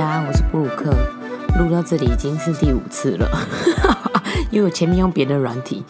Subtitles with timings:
[0.00, 0.90] 家，我是布鲁克。
[1.58, 3.28] 录到这里已经是第五次了，
[4.50, 5.84] 因为我前面用别的软体，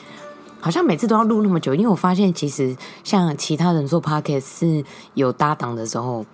[0.58, 1.72] 好像每次都要录那么久。
[1.76, 4.84] 因为我发现其实像其他人做 podcast 是
[5.14, 6.26] 有搭档的时候，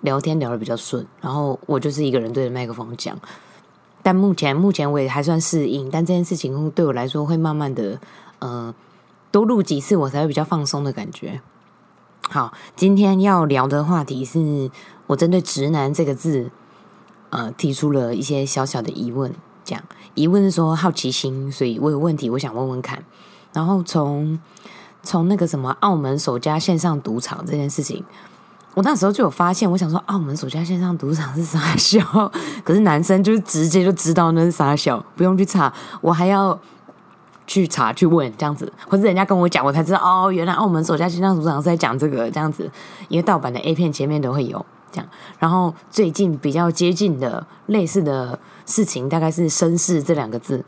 [0.00, 3.16] 聊天聊得比较顺，然后我就是一个人对着麦克风讲。
[4.02, 8.00] 但目前目前我也还算适应，但这件事情对我来说会慢慢的，
[8.40, 8.74] 呃，
[9.30, 11.40] 多录几次我才会比较放松的感觉。
[12.28, 14.68] 好，今天要聊的话题是
[15.06, 16.50] 我针对“直男”这个字，
[17.32, 19.34] 呃，提出了一些小小的疑问。
[19.64, 23.02] 这样疑问是说好奇心，所以我有问题，我想问问看。
[23.52, 24.38] 然后从
[25.02, 28.04] 从那个什么澳门首家线上赌场这件事情，
[28.74, 32.00] 我那时候就有发现，我想说澳门首家线上赌场是傻笑，
[32.64, 36.58] 可是男生就是直接就知道那是傻笑，不用去查，我还要。
[37.44, 42.70] 去查去问这样子，或者人家跟我讲，我才知道哦，原来澳门首家线上赌场是在讲这个这样子，
[43.08, 45.08] 因为盗版的 A 片前面都会有这样。
[45.38, 50.64] 然后最近比较接近的类似的事情，大概是“绅士”这两个字，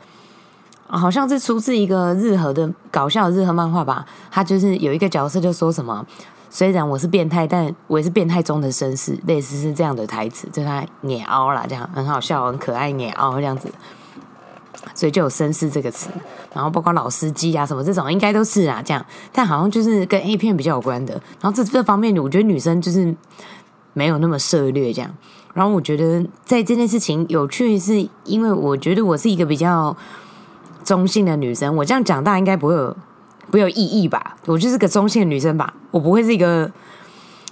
[0.87, 4.05] 好像是出自一个日和的搞笑的日和漫画吧。
[4.29, 6.05] 他就是有一个角色就说什么
[6.49, 13.69] ：“虽然我是变态，但我也是变态中的绅士。”类似是这样的台词，就他碾凹啦，这样很好笑，很可爱，碾凹这样子。
[14.93, 16.09] 所以就有“绅士”这个词，
[16.53, 19.03] 然后包括老司机啊什么这种，应该都是啊这样。
[19.31, 21.13] 但好像就是跟 A 片比较有关的。
[21.41, 23.13] 然后这这方面，我觉得女生就是
[23.95, 25.09] 没有那么涉略这样。
[25.55, 29.97] 然后我觉得在这件事情有趣，是因为我觉得我是一个比较
[30.83, 31.75] 中性的女生。
[31.75, 32.95] 我这样讲，大家应该不会有
[33.49, 34.37] 不有异议吧？
[34.45, 35.73] 我就是个中性的女生吧？
[35.89, 36.71] 我不会是一个。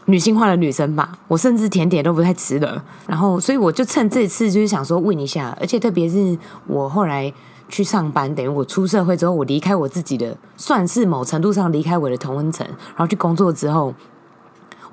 [0.06, 2.84] 女性化的女生吧，我甚至甜点都不太吃的。
[3.08, 7.34] 然后，所以我就趁这次就是想说问一下，而且特别是我后来
[7.70, 13.94] 去上班，等于我出社会之后，我离开我自己的，算是某程度上离开我的同温层，然后去工作之后，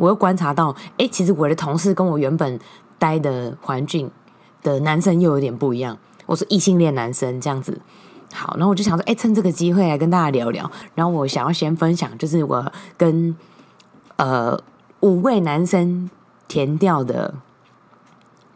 [0.01, 2.59] 我又观察到，哎，其实我的同事跟我原本
[2.99, 4.11] 待的环境
[4.63, 5.97] 的男生又有点不一样。
[6.25, 7.79] 我是异性恋男生这样子。
[8.33, 10.71] 好，然后我就想说，哎，趁这个机会来跟大家聊聊。
[10.95, 13.37] 然后我想要先分享，就是我跟
[14.17, 14.59] 呃。
[15.03, 16.11] 五位男生
[16.47, 17.33] 填掉的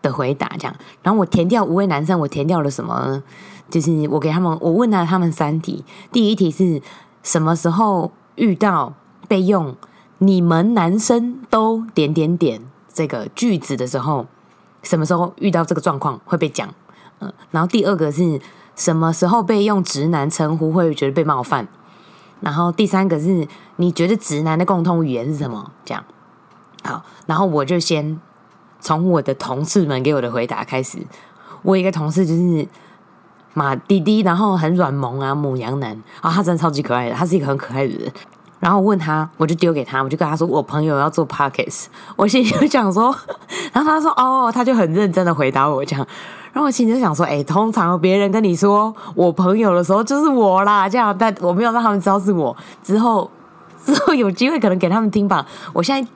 [0.03, 0.77] 的回答，这样。
[1.03, 3.23] 然后我填掉五位男生，我填掉了什么？
[3.71, 5.83] 就是我给他们，我问了他们三题。
[6.13, 6.83] 第一题是
[7.23, 8.93] 什么时候遇到
[9.27, 9.75] 被用
[10.27, 12.61] “你们男生都点点点”
[12.93, 14.27] 这个句子的时候，
[14.83, 16.69] 什么时候遇到这个状况会被讲？
[17.21, 17.33] 嗯。
[17.51, 18.41] 然后第二个是
[18.77, 21.67] 什么时候被用直男称呼会觉得被冒犯？
[22.41, 23.47] 然后第三个是
[23.77, 25.73] 你觉得直男的共通语言是什么？
[25.85, 26.05] 这样。
[26.83, 28.21] 好，然后我就先
[28.81, 30.99] 从我的同事们给我的回答开始。
[31.63, 32.69] 我一个同事就是
[33.55, 38.13] 马弟弟，然后很软萌啊，母羊男啊，他真的超级可爱的，他是一个很可爱的人。
[38.65, 41.85] 然后问他，我就丢给他，我就跟他说，我朋友要做 pockets，
[42.17, 43.15] 我心里就想说，
[43.75, 46.07] 然后他说哦，他就很认真的回答我这样。
[46.51, 52.57] 然后我心里就想说，哎，通常别人跟你说我朋友的时候，就是我啦，这样，但我没有让他们知道是我。
[52.83, 53.31] 之后
[53.85, 55.47] 之后有机会可能给他们听吧。
[55.75, 56.11] 我现在。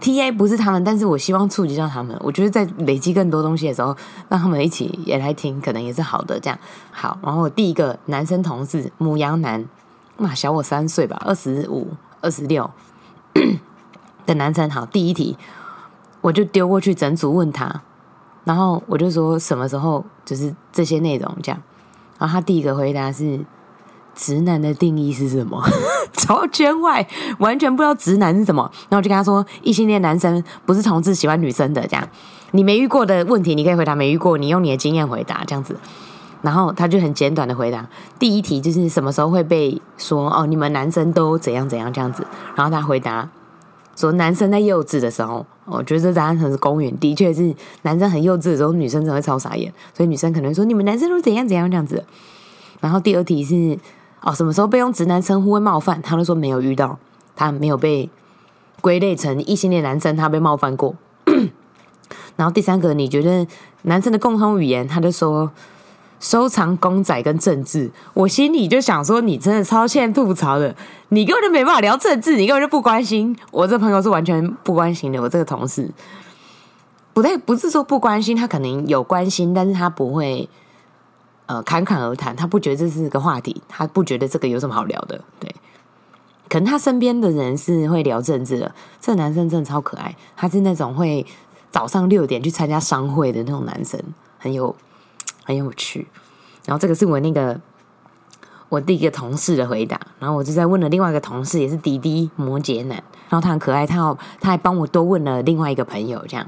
[0.00, 2.16] T A 不是他们，但是我希望触及到他们。
[2.20, 3.94] 我觉得在累积更多东西的时候，
[4.30, 6.40] 让他们一起也来听，可能也是好的。
[6.40, 6.58] 这样
[6.90, 7.18] 好。
[7.22, 9.62] 然后第一个男生同事母羊男，
[10.34, 11.88] 小我三岁吧，二十五、
[12.20, 12.70] 二十六
[14.26, 14.68] 的男生。
[14.70, 15.36] 好，第一题
[16.20, 17.82] 我就丢过去整组问他，
[18.44, 21.62] 然后我就说什么时候就是这些内容这样。
[22.18, 23.40] 然后他第一个回答是。
[24.12, 25.64] 直男的定义是什么？
[26.12, 27.08] 超圈外，
[27.38, 28.68] 完全不知道直男是什么。
[28.88, 32.06] 然后我就跟他说，异性恋男生不是同志喜欢女生的这样。
[32.50, 35.76] 你没遇过的问题，你可以回答没遇过，你用你的经验回答这样子。
[36.42, 42.26] 然后他就很简短的回答，第一题就是什么时候会被说哦，你们男生都怎样怎样这样子。
[42.54, 43.28] 然后他回答
[43.96, 49.72] 说，男生在幼稚的时候，我觉得这答案很是公允，的确是男生很幼稚的时候，女生才会超傻眼。
[49.94, 52.04] 所以女生可能说，你们男生都怎样怎样这样子。
[52.80, 53.78] 然后第二题是。
[54.22, 56.02] 哦，什么时候被用直男称呼会冒犯？
[56.02, 56.98] 他都说没有遇到，
[57.34, 58.10] 他没有被
[58.82, 60.94] 归类成异性恋男生，他被冒犯过。
[62.36, 63.46] 然后第三个，你觉得
[63.84, 64.86] 男生的共同语言？
[64.86, 65.50] 他就说
[66.20, 67.90] 收藏公仔跟政治。
[68.14, 70.76] 我心里就想说，你真的超欠吐槽的，
[71.08, 73.36] 你根本就没办法聊政治，你根本就不关心。
[73.50, 75.90] 我这朋友是完全不关心的，我这个同事
[77.12, 80.48] 不对，不是说不关心，他可能有关心，但是他不会。
[81.46, 85.52] 呃，侃侃而谈，他不觉得这是个话题，他不觉得这个有什么好聊的，对。
[86.48, 91.26] 可能他身边的人是会聊政治的，这男生真的超可爱，他是那种会
[91.72, 94.00] 早上六点去参加商会的那种男生，
[94.38, 94.72] 很有
[95.50, 96.06] 很有趣。
[96.64, 97.60] 然后这个是我那个
[98.68, 106.46] 我第一个同事的回答，然后我就在问了另外一个同事，也是滴滴摩羯男，然后他很可爱，他他还帮我多问了另外一个朋友，这样。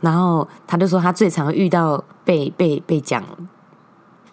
[0.00, 3.22] 然后他就说他最常遇到被被被讲。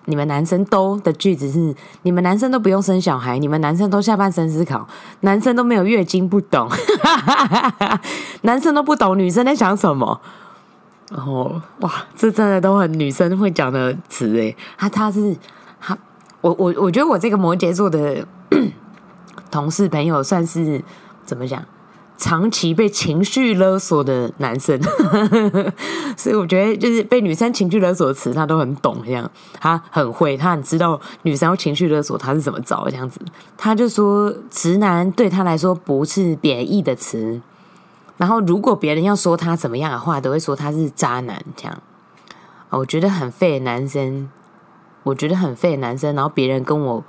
[0.06, 4.85] 你们男生都的句子是：你们男生都不用生小孩，你们男生都下半身思考，
[5.21, 6.69] 男生都没有月经，不懂，
[8.44, 10.19] 男生都不懂女生在想什么。
[11.15, 14.56] 然后，哇，这真的都很女生会讲的词诶。
[14.77, 15.36] 他他是
[15.80, 15.95] 他，
[16.42, 18.25] 我我我觉得我这个摩羯座的
[19.51, 20.83] 同事朋友算是
[21.24, 21.63] 怎么讲？
[22.15, 24.80] 长期被情绪勒索的男生，
[26.15, 29.01] 所以我觉得就是被女生情绪勒索的词，他都很懂。
[29.04, 33.19] 这样，他很会，他很知道女生要情绪勒索他是怎么找这样子。
[33.57, 37.42] 他就说，直男对他来说不是贬义的词。
[38.18, 41.44] 然后，如果别人要说他怎么样的话，都会说他是渣男。
[41.56, 41.81] 这样，
[42.69, 44.30] 我觉得很废的男生，
[45.04, 46.15] 我觉得很废的男生。
[46.15, 47.04] 然后别人跟我。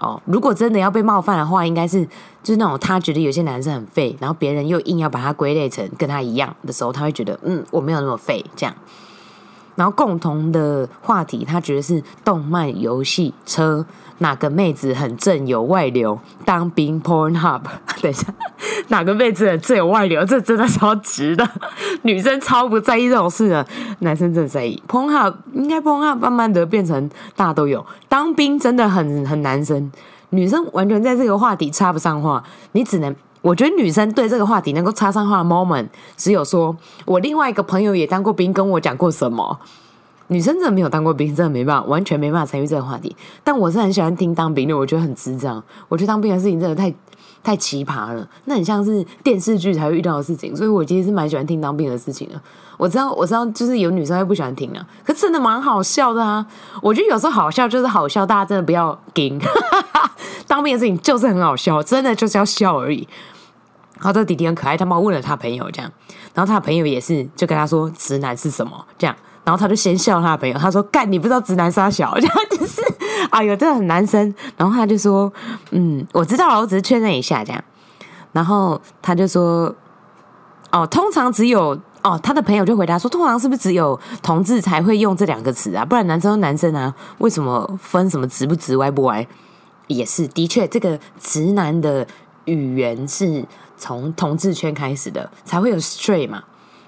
[0.00, 2.04] 哦，如果真的要被冒犯的话，应该是
[2.42, 8.74] 就是那种他觉得有些男生很废，然后别人又硬要把他归类成跟他一样的时候，他会觉得嗯，我没有那么废这样。
[9.76, 13.84] 然后共同的话题，他觉得是动漫、游戏、车，
[14.18, 16.18] 哪个妹子很正有外流？
[16.44, 17.60] 当兵 porn hub，
[18.00, 18.26] 等一下，
[18.88, 20.24] 哪个妹子很正有外流？
[20.24, 21.48] 这真的超值的，
[22.02, 23.66] 女生超不在意这种事的，
[24.00, 24.80] 男生真的在意。
[24.88, 27.84] porn hub 应该 porn hub 慢慢的变成大家都有。
[28.08, 29.90] 当兵真的很很男生，
[30.30, 32.42] 女生完全在这个话题插不上话，
[32.72, 33.14] 你只能。
[33.44, 35.86] 我觉得女生对这个话题能够插上话的 moment，
[36.16, 36.74] 只有说
[37.04, 39.60] 我另外一个朋友也当过兵，跟我讲过什么。
[40.28, 43.14] 女生真的没有当过兵，真的没办法，完全没办法参与这个话题。
[43.44, 45.62] 但我是很喜欢听当兵的，我觉得很智障。
[45.90, 46.92] 我觉得当兵的事情真的太
[47.42, 50.56] 太奇葩了，那很像是电视剧才会遇到的事情。
[50.56, 52.40] 所以我其实是蛮喜欢听当兵的事情的。
[52.78, 56.44] 我知道，我知道，就是有女生会不喜欢听啊，可真的蛮好笑的啊。
[56.80, 59.38] 我觉得有时候好笑就是好笑，大家真的不要惊。
[60.48, 63.06] 当兵的事情就是很好笑，真的就是要笑而已。
[64.04, 65.90] 然后这弟弟很可爱，他妈问了他朋友这样，
[66.34, 72.82] 然后他的朋友也是就跟他说直男是什么这样，然后他就先笑他的朋友，他说干你不知道直男杀小，这样就是
[73.30, 74.34] 哎呦，这很男生。
[74.58, 75.32] 然后他就说
[75.70, 77.64] 嗯，我知道了，我只是确认一下这样。
[78.32, 79.74] 然后他就说
[80.70, 85.82] 哦，通常只有哦，他的朋友就回答说，通常是不是只有同志才会用这两个词啊？
[85.82, 89.26] 不然男生男生啊，为什么分什么直不直歪不歪？
[89.86, 92.06] 也是的确，这个直男的
[92.44, 93.46] 语言是。
[93.76, 96.42] 从同志圈开始的，才会有 straight 嘛，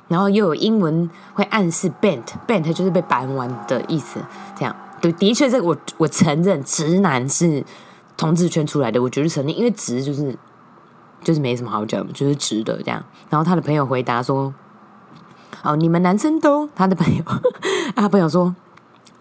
[0.08, 4.20] 然后又有英文会暗示 bent，bent 就是被扳弯的意思。
[4.56, 7.64] 这样，对，的确，这个我我承认，直男是
[8.16, 10.36] 同志圈出来的，我绝对承认，因为直就是
[11.22, 13.02] 就是没什么好讲，就是直的这样。
[13.28, 14.54] 然后他的朋友回答说
[15.62, 17.22] ：“哦，你们男生都……”他的朋友，
[17.96, 18.54] 他朋友说：“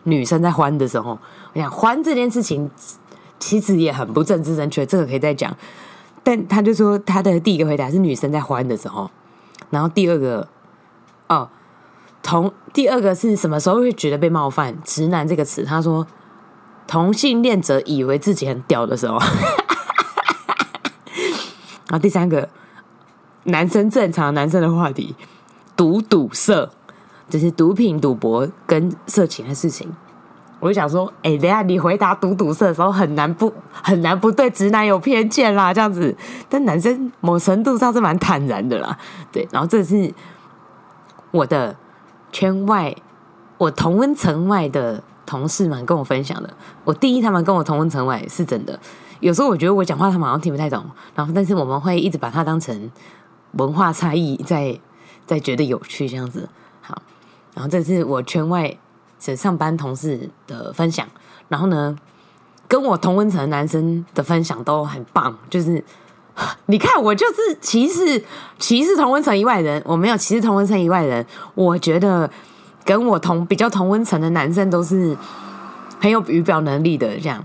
[0.03, 1.17] 女生在欢的时候，
[1.53, 2.69] 我想欢这件事情
[3.39, 5.55] 其实也很不政治正确，这个可以再讲。”
[6.25, 9.11] 但他就说，他的第一个回答是女生在欢的时候，
[9.69, 10.47] 然后第二个，
[11.29, 11.47] 哦，
[12.23, 14.75] 同第二个是什么时候会觉得被冒犯？
[14.83, 16.07] 直男这个词，他说
[16.87, 19.19] 同性恋者以为自己很屌的时候，
[21.87, 22.49] 然后第三个
[23.43, 25.15] 男生正常男生的话题，
[25.75, 26.71] 赌赌色，
[27.29, 29.95] 就是毒品、赌博跟色情的事情。
[30.59, 36.15] 我就想说，哎，等下你回答堵堵塞的时候，很难不很难不对直男有偏见啦，这样子。
[36.49, 38.97] 但男生某程度上是蛮坦然的啦，
[39.31, 39.47] 对。
[39.51, 40.11] 然后这是
[41.31, 41.75] 我的
[42.31, 42.95] 圈外，
[43.57, 46.49] 我同温层外的同事们跟我分享的。
[46.83, 48.79] 我第一，他们跟我同温层外是真的。
[49.19, 52.89] 有时候我觉得我讲话他们好像听不太懂，然后但是我们会一直把它当成
[53.51, 54.79] 文化差异，在
[55.25, 56.47] 在觉得有趣这样子。
[56.81, 57.01] 好，
[57.53, 58.75] 然后这是我圈外。
[59.25, 61.07] 这上班同事的分享，
[61.47, 61.97] 然后呢，
[62.67, 65.35] 跟我同温层男生的分享都很棒。
[65.49, 65.83] 就是
[66.67, 68.23] 你看，我就是歧视
[68.59, 71.25] 歧视同温层以外人，我没有歧视同温层以外人。
[71.55, 72.29] 我觉得
[72.83, 75.17] 跟我同比较同温层的男生都是
[75.99, 77.43] 很有语表能力的，这样。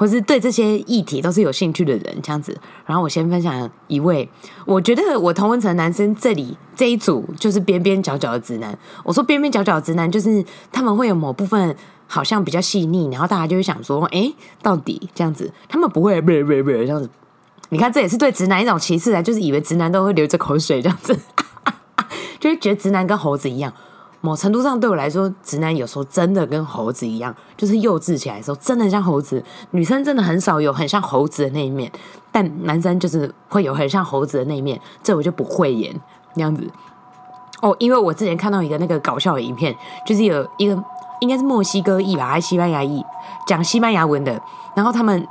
[0.00, 2.56] 或是对这些议题都是有兴趣的人，这样子。
[2.86, 4.26] 然后我先分享一位，
[4.64, 8.78] 我觉得我同文层男生这里这一组就是边边角角的直男。
[9.04, 10.42] 我说边边角角的直男，就是
[10.72, 11.76] 他们会有某部分
[12.06, 17.10] 好像比较细腻，然后大家就会想说，哎，到底这样子，他们不会不不不这样子。
[17.68, 21.14] 你看，这也是对直男一种歧视啊，就是以为直男都会流着口水这样子，
[22.40, 23.70] 就会觉得直男跟猴子一样。
[24.22, 29.42] 某程度上对我来说，直男有时候真的跟猴子一样，就是幼稚起来的时候真的像猴子。
[29.70, 31.90] 女生真的很少有很像猴子的那一面，
[32.30, 35.98] 但男生就是会有很像猴子的那一面，这我就不会演
[36.34, 36.70] 那样子。
[37.62, 39.74] 哦，因为我之前看到一个那个搞笑的影片，
[40.06, 40.84] 就是有一个
[41.20, 43.02] 应该是墨西哥裔吧，还是西班牙裔，
[43.46, 44.40] 讲西班牙文的，
[44.74, 45.26] 然后他们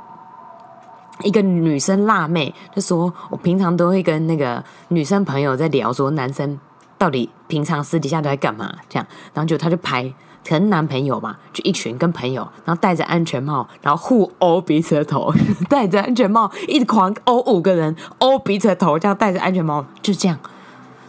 [1.22, 6.58] 一个女生辣妹就说：“我平常都会跟那个女生朋友在聊，说男生。”
[7.00, 8.70] 到底平常私底下都在干嘛？
[8.86, 10.04] 这样，然后就他就拍，
[10.46, 15.32] 可能男朋友嘛，就一群跟朋友，然后戴着安全帽，然后互殴彼此的头，
[15.66, 20.38] 戴着安全帽一直狂殴五个人，殴彼此的头，这样戴着安全帽，就这样，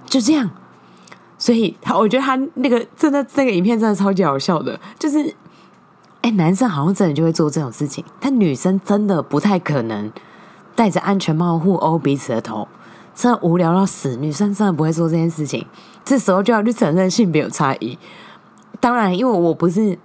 [0.05, 0.49] 就这样。
[1.37, 5.35] 所以他，我觉得他那个真的这个影片真的超级好笑的，就是，
[6.21, 10.09] 哎，男生好像真的就会做这种事情，但女生真的不太可能
[10.73, 12.65] 戴着安全帽互殴彼此的头，
[13.21, 14.15] 真的无聊到死。
[14.15, 15.63] 女生真的不会做这件事情，
[16.03, 17.95] 这时候就要去承认性别有差异。
[18.79, 19.95] 当然，因为我不是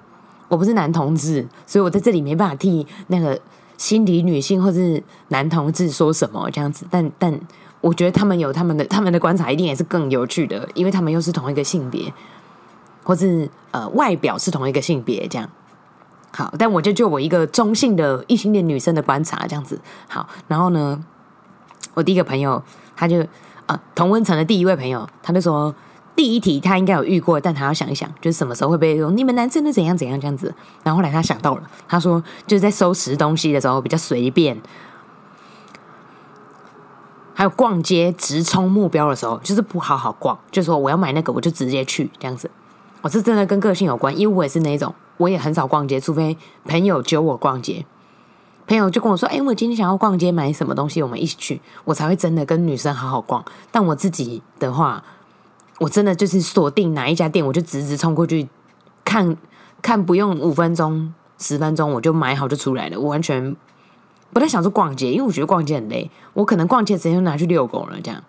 [0.48, 3.40] 我不是男同志，所以我在这里没办法替那个
[3.78, 7.40] 心理女性或是男同志说什么这样子，但但。
[7.82, 12.12] 我觉得他们有他们的他们的观察，一定也是更有趣的，因为他们又是同一个性别，
[13.04, 15.48] 或是呃外表是同一个性别，这样
[16.32, 16.52] 好。
[16.58, 20.28] 但我就就我一个中性的异性恋女生的观察，这样子好。
[20.48, 21.00] 然后呢，
[21.94, 22.60] 我第一个朋友
[22.96, 23.24] 他就
[23.66, 25.74] 啊同温层的第一位朋友，他就说
[26.16, 30.52] 第一题他应该有遇过，但他要想一想，就是什么时候会被说你们男生都怎样怎样这样子。
[30.82, 34.60] 然后后来他想到了，他说就是在收拾东西的时候比较随便。
[37.34, 42.50] 还有逛街直冲目标的时候，就是不好好逛，就说我要买那个，我就直接去这样子。
[43.02, 46.34] 我是真的跟个性有关，因为我也是那种，我也很少逛街，除非
[46.64, 47.84] 朋友揪我逛街。
[48.66, 55.02] 朋友就跟我说：“哎，我今天想要逛街，买什么东西，我们一起去，我才会真的跟女生好好逛。”但我自己的话，
[55.78, 58.48] 我真的就是锁定哪一家店，我就直直冲过去
[59.04, 59.36] 看，
[59.80, 63.54] 看不用五分钟、十分钟，我就买好就出来了，我完全。
[64.32, 66.10] 不太想说逛街，因为我觉得逛街很累。
[66.34, 68.22] 我可能逛街直接就拿去遛狗了，这样。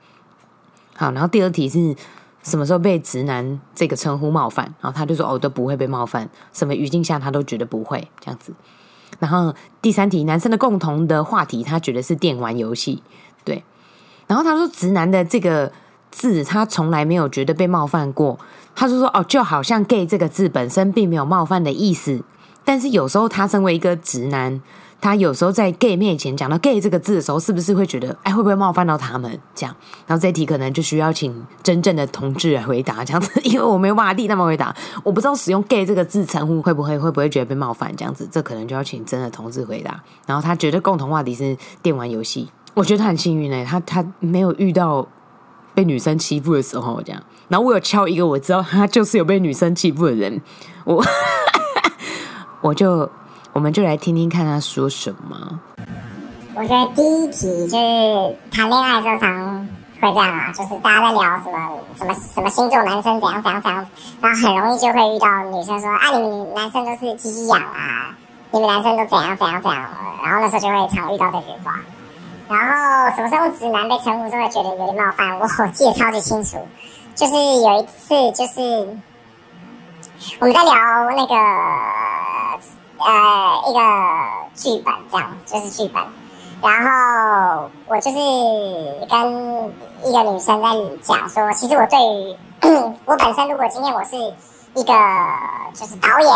[0.95, 1.95] 好，然后第二题是
[2.43, 4.65] 什么时候被直男这个称呼冒犯？
[4.79, 8.53] 然后他就说：“哦，都不会被冒犯，什么语境下他都觉得不会这样子。”
[9.19, 13.01] 然后第三题，男生的共同的话题，他觉得是电玩游戏。
[13.43, 13.63] 对。
[14.27, 15.71] 然后他说：“直男的这个
[16.11, 18.37] 字，他从来没有觉得被冒犯过。”
[18.75, 22.23] 他就说：“哦，就好像 ‘gay’ 这个字本身并没有冒犯的意思，
[22.65, 24.61] 但是有时候他身为一个直男。”
[24.99, 29.39] 他有时候在 gay 面前讲到 gay 这个字的时候，是不是会觉得，哎，会不会冒犯到他们？
[29.53, 29.75] 这样，
[30.07, 40.01] 然后这题可能就需要请真正的同志来回答，这样子，因为我没有办法替他们回答，我不知道使用 gay 这个字称呼会不会会不会觉得被冒犯，这样子，这可能就要请真的同志回答。
[40.25, 45.07] 然后他觉得共同话题是电玩游戏，我觉得他很幸运呢，他他没有遇到
[45.75, 47.21] 被女生欺负的时候，这样。
[47.49, 50.41] 然后我有敲一个我知道他就是有被女生欺负的人，
[50.85, 51.05] 我
[52.61, 53.07] 我就。
[53.57, 55.59] 我们就来听听看他说什么。
[56.53, 59.67] 我觉得第一题就是谈恋爱时候常
[59.99, 63.87] 会这样啊，就是大家在聊什么什么什么星座男生怎样怎样怎样，
[64.21, 68.15] 然后很容易就会遇到女生说啊，你们男生都是鸡鸡痒啊，
[68.51, 69.89] 你们男生都怎样怎样怎样，
[70.23, 71.79] 然后那时候就会常遇到这句话。
[72.47, 76.59] 然后什么时候直男被称呼就会觉得有点冒犯，我记得超级清楚，
[77.15, 78.61] 就是有一次就是
[80.41, 80.73] 我们在聊
[81.15, 81.33] 那个。
[82.99, 83.79] 呃，一个
[84.55, 86.03] 剧本这样，就是剧本。
[86.59, 88.17] 然后我就是
[89.07, 89.65] 跟
[90.03, 90.69] 一个女生在
[91.01, 92.35] 讲说，其实我对于
[93.05, 94.15] 我本身，如果今天我是
[94.73, 94.93] 一个
[95.73, 96.29] 就是导演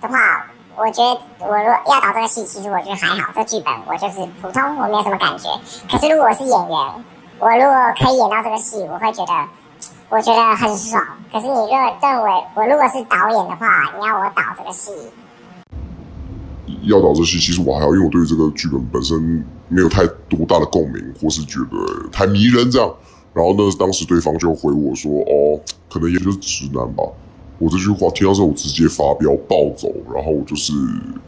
[0.00, 0.46] 的话，
[0.76, 5.48] 我觉得我如果要导这个戏，其实我觉得还好，这剧本我就是普通，我没有什么感觉。
[5.90, 7.04] 可是如果我是演员，
[7.40, 9.32] 我如果可以演到这个戏，我会觉得
[10.08, 11.02] 我觉得很爽。
[11.32, 14.92] 可是你若认为我如果是导演的话，你要我导这个戏？
[16.82, 22.92] 要导这戏，其实我还要，因为我对这个剧本本身没有太多大的共鸣，或是觉得太迷人这样。
[23.32, 27.04] 然后呢，当时对方就回我说：“哦，可能也就是直男吧。”
[27.58, 30.72] 我这句话听到之后，我直接发飙暴走，然后我就是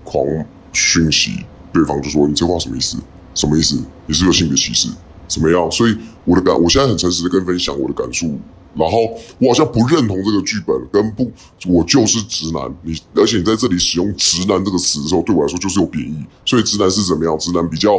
[0.05, 0.25] 狂
[0.73, 2.99] 讯息对方，就说：“你这话什么意思？
[3.35, 3.83] 什么意思？
[4.07, 4.89] 你是个性别歧视？
[5.27, 8.39] 怎么样？”所以我的感，我现在很诚实的跟分享我的感触。
[8.79, 8.99] 然后
[9.41, 11.29] 我好像不认同这个剧本，跟不
[11.67, 12.73] 我就是直男。
[12.83, 16.25] 你而且你在这里使用“直男”这个词的时候，对我来说就是有贬义。
[16.45, 17.37] 所以直男是怎么样？
[17.37, 17.95] 直男比较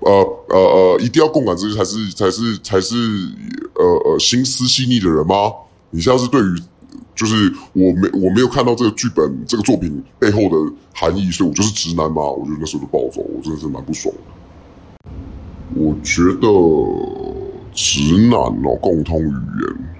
[0.00, 0.10] 呃
[0.50, 2.94] 呃呃，一定要共感这些才是才是才是
[3.74, 5.50] 呃呃心思细腻的人吗？
[5.90, 6.62] 你现在是对于
[7.16, 12.22] 就是我没我没有看到这个剧本这个作品背后的含义，所以我就是直男吗？
[12.22, 15.10] 我觉得那时候就暴走，我真的是蛮不爽的。
[15.74, 17.37] 我觉得。
[17.80, 19.94] 直男哦，共通语言，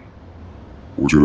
[0.96, 1.24] 我觉得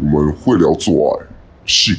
[0.00, 1.26] 我们会聊做爱、
[1.64, 1.94] 性，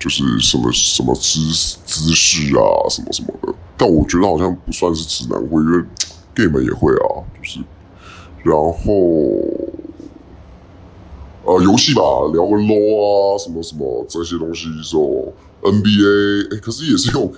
[0.00, 1.38] 就是什么什么姿
[1.86, 2.60] 姿势啊，
[2.90, 3.54] 什么什么的。
[3.76, 5.84] 但我觉得好像不算是直男会，因为
[6.34, 7.60] gay 们也会啊，就是。
[8.42, 8.74] 然后，
[11.44, 17.32] 呃，游戏吧，聊个 low 啊，什么什么这些东西，说 NBA，哎，可是也是有，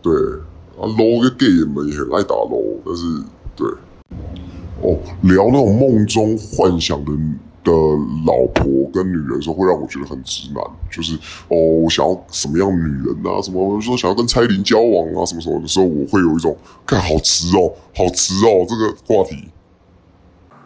[0.00, 0.10] 对。
[0.80, 3.04] 啊，low 跟 gay 们也很爱打 low，但是
[3.54, 3.68] 对，
[4.82, 7.12] 哦，聊那种梦中幻想的
[7.62, 7.70] 的
[8.24, 11.14] 老婆跟女人的时候，会让我觉得很直男，就是
[11.48, 13.42] 哦，我想要什么样女人啊？
[13.42, 15.26] 什么说想要跟蔡依林交往啊？
[15.26, 16.56] 什么什么的时候，我会有一种，
[16.86, 19.36] 看好直哦，好直哦，这个话题。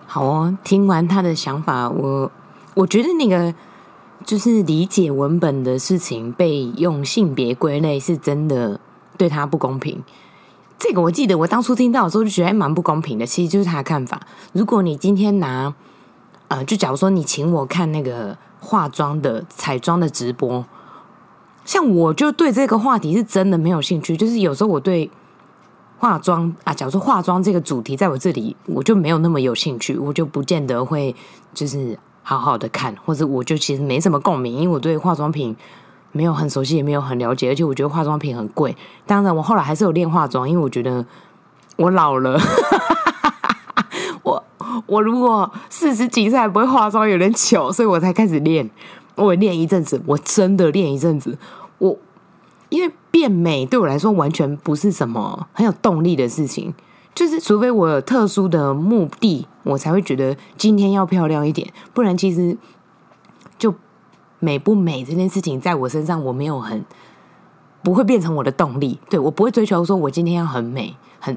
[0.07, 2.31] 好哦，听完他的想法，我
[2.75, 3.53] 我觉得那个
[4.25, 8.79] 就是理解文本的事情被用性别归类，是真的
[9.17, 10.03] 对他不公平。
[10.79, 13.25] 这个我记得，我当初听到的时候就觉得蛮不公平的。
[13.25, 14.21] 其实就是他的看法。
[14.53, 15.75] 如果你今天拿
[16.49, 20.65] 呃，就假如说你请我看那个化妆的彩妆的直播，
[21.65, 24.17] 像我就对这个话题是真的没有兴趣。
[24.17, 25.11] 就是有时候我对。
[25.97, 31.15] 化妆啊，假如说化妆这个主题在我这里，我就没有那么有兴趣，我就不见得会
[31.55, 35.57] 就是好好的看，或者我就其实没什么共鸣，因为我对化妆品
[36.15, 38.75] 没有很熟悉，也没有很了解，而且我觉得化妆品很贵。
[39.07, 41.05] 当然，我后来还是有练化妆，因为我觉得
[41.77, 42.41] 我老了，
[44.25, 44.43] 我
[44.87, 48.71] 我如果四十几岁还不会化妆，有点糗，所以我才开始练。
[49.17, 51.37] 我练一阵子，我真的练一阵子，
[51.77, 51.99] 我。
[52.71, 56.75] 因为变美对我来说完全不是什么很有动力的事情，
[57.15, 61.73] 就是除非我有特殊的目的，我才会觉得今天要漂亮一点。
[61.93, 62.57] 不然其实
[64.45, 66.85] 美不美这件事情，在我身上我没有很
[67.83, 69.01] 不会变成我的动力。
[69.09, 71.37] 对我不会追求说我今天要很美，很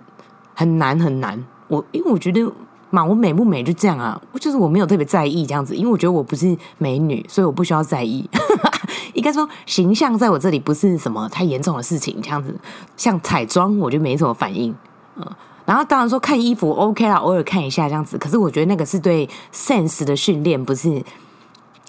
[0.53, 1.41] 很难很难。
[1.69, 2.41] 我因为我觉得
[2.89, 8.29] 嘛，我美不美就这样啊，就是我没有特别在意这样子，因为我觉得我不是美女，所以我不需要在意。
[9.13, 12.55] 应该说形象在我这里不是什么太严重的事情，这样子
[12.95, 14.73] 像彩妆我就没什么反应，
[15.15, 15.25] 嗯，
[15.65, 21.03] 然后当然说看衣服 OK 啦，偶尔看一下这样子，可是我觉得那个是对 sense 的训练，不是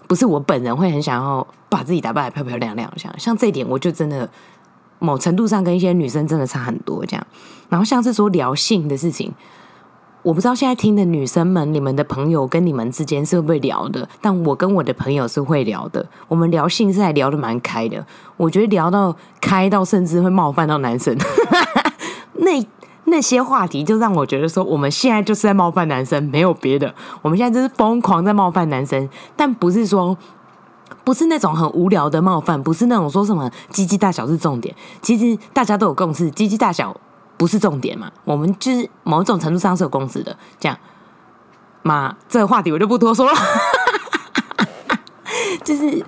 [0.08, 4.28] 不是我本人会很想要把自己打扮的漂漂亮亮，像像这一点我就真的
[4.98, 7.24] 某程度上跟一些女生真的差很多这样，
[7.68, 9.32] 然后像是说聊性的事情。
[10.22, 14.06] 我不知道现在听的女生们，你们的朋友跟你们之间是会不会聊的？
[14.20, 16.04] 但我跟我的朋友是会聊的。
[16.26, 18.04] 我们聊性是还聊得蛮开的。
[18.36, 21.16] 我觉得聊到开到甚至会冒犯到男生，
[22.34, 22.60] 那
[23.08, 26.94] 那些话题就让我觉得说，我们现在就是在冒犯男生，没有别的。
[27.22, 30.16] 我们现在就是疯狂在冒犯男生，但不是说
[31.04, 34.74] 不是那种很无聊的冒犯，不是那种说什么鸡鸡大小是重点。
[35.02, 36.96] 其实大家都有共识，鸡鸡大小。
[37.36, 38.10] 不是重点嘛？
[38.24, 40.76] 我们就是某种程度上是有共识的，这样
[41.84, 43.32] 嘛，这个话题我就不多说了。
[45.62, 46.04] 就是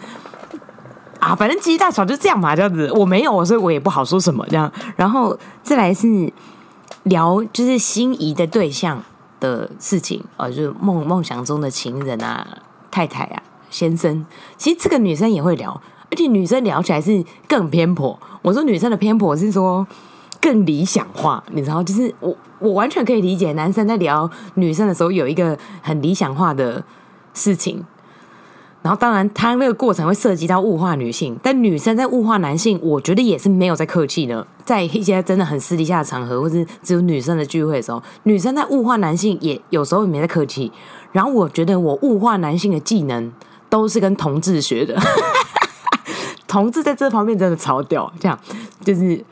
[1.20, 4.68] 啊，反正鸡大小就这样嘛，这样子我没有，所以我也不好说什么这样。
[4.96, 6.08] 然后再来是
[7.04, 9.02] 聊就是心仪的对象
[9.38, 12.58] 的事情啊，就是梦梦想中的情人啊、
[12.90, 14.26] 太太啊、先生。
[14.56, 18.18] 其实这个女生也会聊，而且女生聊起来是更偏颇。
[18.42, 19.86] 我说女生的偏颇是说。
[20.42, 26.82] 更理想化，你知道，就是我我完全可以理解男生在聊女生的时候有一个很理想化的
[27.34, 27.84] 事情，
[28.82, 40.72] 然后当然他那个过程会涉及到物化女性，但女生在物化男性，我觉得也是没有在客气的，在一些真的很私底下的场合，或是只有女生的聚会的时候，女生在物化男性也有时候也没在客气。
[41.12, 43.32] 然后我觉得我物化男性的技能
[43.68, 44.96] 都是跟同志学的，
[46.46, 48.38] 同志在这方面真的超屌，这样
[48.84, 49.24] 就是。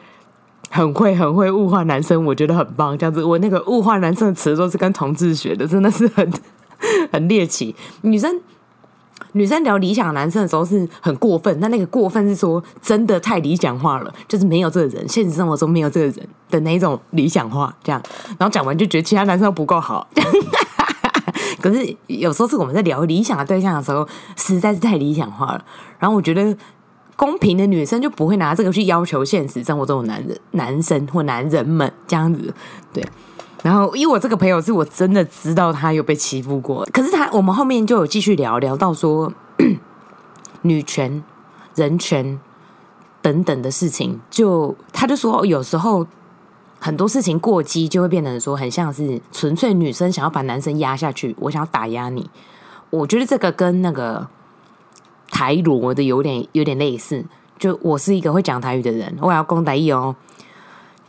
[0.70, 2.96] 很会很会物化男生，我觉得很棒。
[2.98, 6.30] 这样子，我那个物化男生的词都是跟同志学的，真的是很
[7.10, 7.74] 很猎奇。
[8.02, 8.38] 女生
[9.38, 17.74] 女生聊理想男生的时候是很过分，但那个过分是说真的太理想化了，就是没有这个人，现实生活中没有这个人的那一种理想化。
[17.82, 18.02] 这样，
[18.38, 20.06] 然后讲完就觉得其他男生都不够好。
[21.62, 25.64] 可是有时候是我们在聊理想的对象的时候，实在是太理想化了。
[25.98, 26.56] 然后我觉得。
[27.18, 32.54] 公平的女生就不会拿这个去要求现实生活中的男人、男生或男人们这样子，
[32.92, 33.04] 对。
[33.68, 39.30] 然后，因为我这个朋友是我真的知道他有被欺负过，可是他我们后面就有继续聊聊到说
[40.62, 41.22] 女权、
[41.74, 42.40] 人权
[43.20, 46.06] 等等的事情，就他就说有时候
[46.78, 52.30] 很多事情过激就会变成说很像是纯粹女生想要把男生压下去，我想要打压你。
[52.88, 54.26] 我觉得这个跟那个。
[55.30, 57.22] 台罗的有点有点类似，
[57.58, 60.16] 就我是一个会讲台语的人，我要攻台语哦。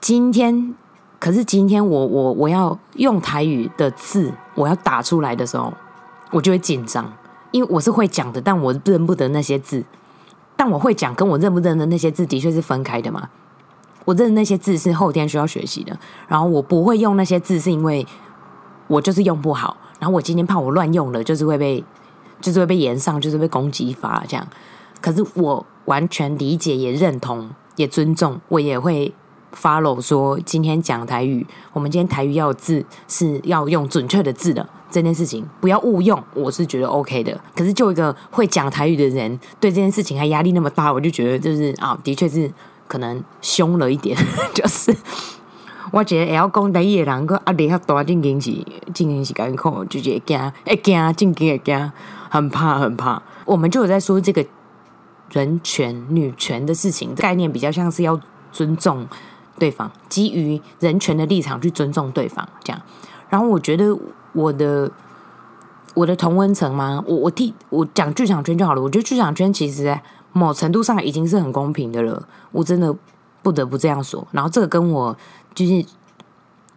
[0.01, 0.75] 今天
[1.19, 5.73] 可是今天我我我要用台语的字，我要打出来的时候，
[6.31, 7.11] 我就会紧张，
[7.51, 9.83] 因为我是会讲的，但我认不得那些字。
[10.55, 13.29] 但我会讲，跟我认不认的那些字的确是分开的嘛。
[14.05, 18.07] 我认那些字是后天需要学习的，然后我不会用那些字，是因为
[18.87, 19.77] 我就是用不好。
[19.99, 21.83] 然后我今天怕我乱用了，就是会被。
[22.41, 24.47] 就是会被延上，就是被攻击发这样。
[25.01, 29.13] 可是我完全理解，也认同，也尊重，我也会
[29.55, 37.39] follow 说今天讲台语，我们今天台语要字是要用准确的字的这件事情，不要误用，我是觉得 OK 的。
[37.55, 42.51] 可是就一个会讲台语的人，对这件事情还压力那么大，我就觉得就是啊，的确是
[42.87, 44.17] 可能凶了一点，
[44.53, 44.95] 就是
[45.91, 48.51] 我觉得也要讲台语的人，个压力较大，进行是
[48.93, 51.91] 进行是艰苦，就觉得惊，会惊，进惊会惊，
[52.29, 53.21] 很怕很怕。
[53.45, 54.45] 我们就有在说这个
[55.31, 58.19] 人权、女权的事情，概念比较像是要
[58.51, 59.07] 尊重。
[59.59, 62.81] 对方基于人权的立场去尊重对方，这样。
[63.29, 63.95] 然后我觉得
[64.33, 64.89] 我的
[65.93, 67.03] 我的同温层吗？
[67.05, 68.81] 我我替我讲剧场圈就好了。
[68.81, 69.99] 我觉得剧场圈其实
[70.33, 72.27] 某程度上已经是很公平的了。
[72.51, 72.95] 我真的
[73.43, 74.25] 不得不这样说。
[74.31, 75.15] 然后这个跟我
[75.53, 75.85] 就是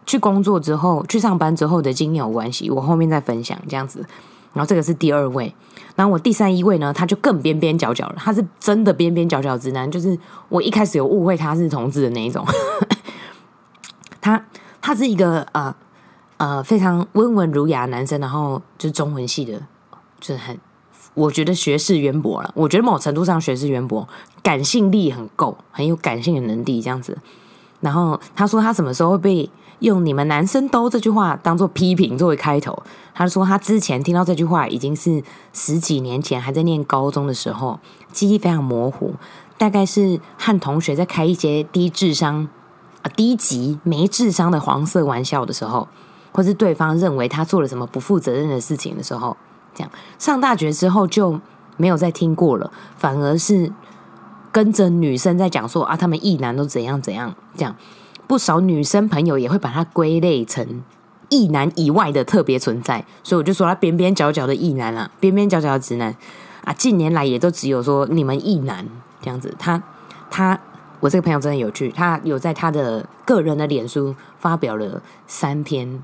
[0.05, 2.69] 去工作之后、去上班之后的经验有关系。
[2.69, 4.05] 我后面再分享这样子。
[4.53, 5.53] 然后这个是第二位，
[5.95, 12.45] 然后我第三一位呢，他就更边边角角了，他是真的边边角角直男，就是我一开始有误会他是同志的那一种。
[14.21, 14.45] 他
[14.79, 15.75] 他是一个呃
[16.37, 19.59] 呃非常温文儒雅的男生，然后就是中文系的，
[20.19, 20.57] 就是很
[21.15, 24.07] 我觉得学识渊博了，我觉得某程度上学识渊博，
[24.41, 27.17] 感性力很够，很有感性的能力这样子。
[27.81, 29.49] 然后他说他什么时候会被。
[29.83, 32.81] 用“你们男生都”这句话当做批评作为开头，
[33.13, 37.77] 他说他之前听到这句话已经是十几年前，还在念高中的时候，
[38.11, 39.13] 记忆非常模糊，
[39.57, 42.47] 大概是和同学在开一些低智商、
[43.01, 45.89] 啊低级、没智商的黄色玩笑的时候，
[46.31, 49.35] 或是对方认为他做了什么不负责任的事情的时候，
[49.75, 51.41] 这样上大学之后就
[51.75, 53.69] 没有再听过了，反而是
[54.53, 57.75] 跟着女生在讲说啊，他们异男都怎样怎样这样。
[58.27, 60.83] 不少女生朋友也会把它归类成
[61.29, 66.15] 异男以外的特别存在，所以我就说他边边角角的异男啊，边边角角的直男
[66.63, 68.87] 啊，近年来也都只有说你们异男
[69.21, 69.53] 这样子。
[69.57, 69.81] 他
[70.29, 70.59] 他
[70.99, 76.01] 我这个朋友真的有趣，他有在他的个人的脸书发表了三篇，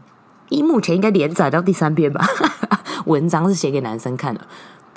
[0.50, 2.26] 一目前应该连载到第三篇吧，
[3.06, 4.42] 文章是写给男生看的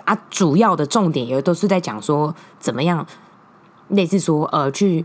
[0.04, 3.06] 啊，主要的重点也都是在讲说怎么样，
[3.88, 5.04] 类似说呃去。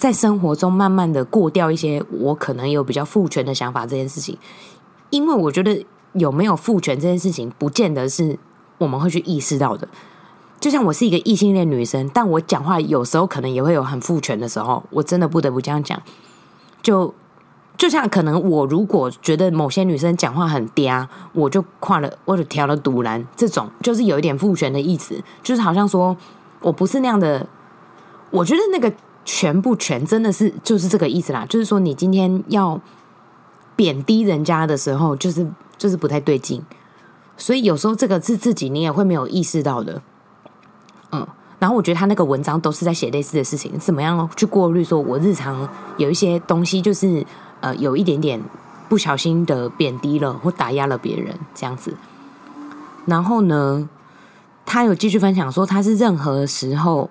[0.00, 4.38] 在生活中慢慢的过掉一些我可能有比较父权的想法这件事情，
[5.10, 5.84] 因为我觉得
[6.14, 8.38] 有没有父权这件事情，不见得是
[8.78, 9.86] 我们会去意识到的。
[10.58, 16.02] 就像我是一个异性恋女生，但我讲话有时候可能也会有很父权的时候，我真的不得不这样讲。
[16.80, 17.12] 就
[17.76, 26.16] 就像可能我如果觉得某些女生讲话很嗲，我就跨了或者调了独蓝，这种就是有一点父权的意思，就是好像说
[26.62, 27.46] 我不是那样的。
[28.30, 28.90] 我觉得那个。
[29.32, 32.80] 全不全真的是就是这个意思啦，就是说你今天要
[33.76, 35.46] 贬低人家的时候，就是
[35.78, 36.60] 就是不太对劲，
[37.36, 40.02] 所以有时候这个是自己你也会没有意识到的，
[41.12, 41.24] 嗯，
[41.60, 44.82] 然后我觉得他那个文章都是在写类似的事情，怎么样去过滤？
[44.82, 47.24] 说我日常有一些东西就是
[47.60, 48.42] 呃有一点点
[48.88, 51.94] 不小心的贬低了或打压了别人这样子，
[53.06, 53.88] 然后呢，
[54.66, 57.08] 他有继续分享说他是任何时候。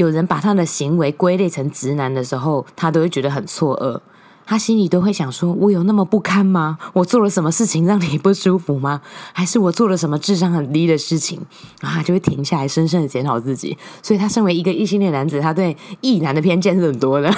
[0.00, 4.00] 有人把他的行为归类成直男的时候，他都会觉得很错愕，
[4.46, 6.78] 他心里都会想说：“我有那么不堪吗？
[6.94, 9.02] 我做了什么事情让你不舒服吗？
[9.34, 11.38] 还是我做了什么智商很低的事情？”
[11.82, 13.76] 然后他就会停下来，深深的检讨自己。
[14.02, 17.30] 所以，他身为一个异性恋男子，他对异男的偏见是很多的。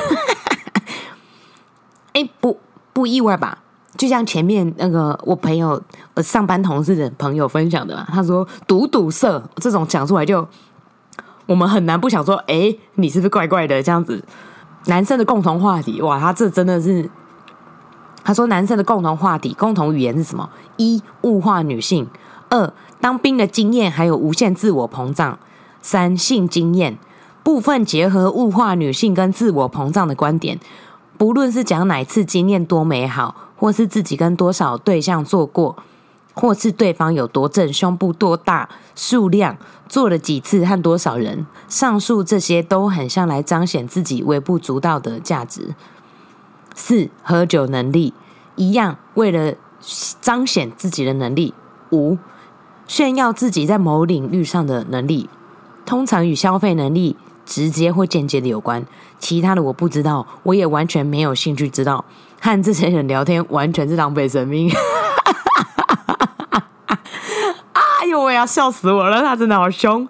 [2.14, 2.60] 哎，不
[2.92, 3.58] 不意外吧？
[3.98, 5.82] 就像前面那个我朋友
[6.22, 10.46] 上班同事的朋友分享的嘛，他说“堵堵塞”这种讲出来就。
[11.46, 14.22] 我们很难不想说，哎，你是不是怪怪的这样子？
[14.86, 17.08] 男生的共同话题，哇，他这真的是，
[18.24, 20.48] 他说男生的共同话题、共同语言是什么？
[20.76, 22.08] 一物化女性，
[22.48, 25.38] 二当兵的经验，还有无限自我膨胀，
[25.80, 26.98] 三性经验
[27.42, 30.58] 部分结合物化女性跟自我膨胀的观点，
[31.16, 35.76] 不论是讲哪次经验多美好，或是自己跟多少对象做过。
[36.34, 39.56] 或是对方有多正，胸部多大，数量
[39.88, 45.74] 做了几次和多少人，上述这些都很像来彰显自己微不足道的价值。
[46.74, 48.14] 四喝酒能力
[48.56, 49.54] 一样，为了
[50.20, 51.52] 彰显自己的能力。
[51.90, 52.16] 五
[52.86, 55.28] 炫耀自己在某领域上的能力，
[55.84, 58.86] 通常与消费能力直接或间接的有关。
[59.18, 62.06] 其他的我不知道，我也完全没有兴趣知道。
[62.40, 64.70] 和这些人聊天，完全是浪费生命。
[68.12, 69.22] 哎呦，我要笑死我了！
[69.22, 70.06] 他真的好凶，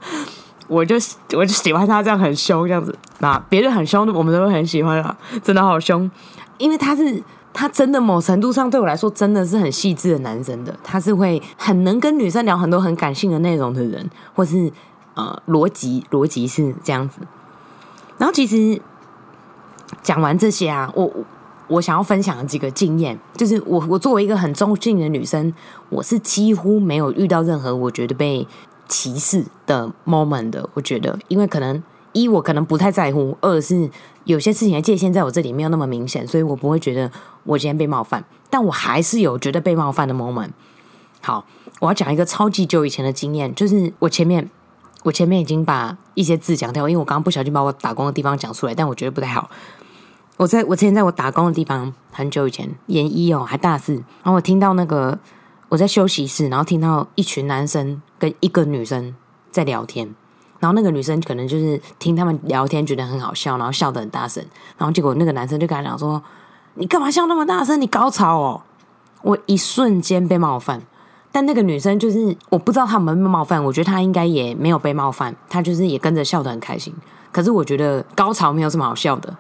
[0.67, 0.97] 我就
[1.37, 2.93] 我就喜欢他这样很凶这样子。
[3.21, 6.11] 那别人很凶，我们都会很喜欢啊，真的好凶。
[6.59, 14.73] 因为他是他真的某程度上对我来说真的是很细致的男生的，他是会很能跟女生聊很多很感性的内容的人，或是
[15.15, 17.21] 呃逻辑逻辑是这样子。
[18.19, 18.83] 然后其实
[20.03, 21.09] 讲完这些啊，我
[21.73, 25.53] 我想要分享几个经验，就是我我作为一个很中性的女生，
[25.89, 28.47] 我是几乎没有遇到任何我觉得被
[28.89, 30.69] 歧视的 moment 的。
[30.75, 31.83] 我觉得，因为可能
[32.13, 33.89] 一我可能不太在乎，二是
[34.25, 37.11] 有些事情的界限在我这里没有那么明显，所以我不会觉得
[37.45, 40.51] 我今天被冒犯，但我还是有觉得被冒犯的 moment。
[41.23, 41.47] 好，
[41.81, 44.51] 我要讲一个超级久以前的经验，就是我前面
[45.05, 49.49] 我前面已经把一些字讲掉，因为我刚刚不小心把我打工的地方讲出来，但我觉得不太好。
[50.39, 55.19] 我在我之前在我打工的地方很久以前，研一哦，还大四，然后我听到那个
[55.69, 59.15] 我在休息室，然后听到一群男生跟一个女生
[59.51, 60.13] 在聊天，
[60.59, 64.45] 然后那个女生可能就是听他们聊天觉得很好笑，然后笑得很大声，
[64.79, 66.21] 然后结果那个男生就跟他讲说
[66.75, 67.81] ：“你干嘛笑那么大声？
[67.81, 68.63] 你高潮哦！”
[69.23, 70.83] 我一瞬间被冒犯，
[71.31, 76.93] 但那个女生就是我不知道他们有没有冒犯，我觉得她应该也没有被冒犯，她就是也跟着笑得很开心。
[77.31, 79.37] 可是我觉得高潮没有什么好笑的。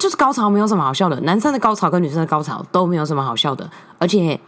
[0.00, 4.40] 就是高潮没有什么好笑的，男生的高潮跟女生的高潮都没有什么好笑的，而且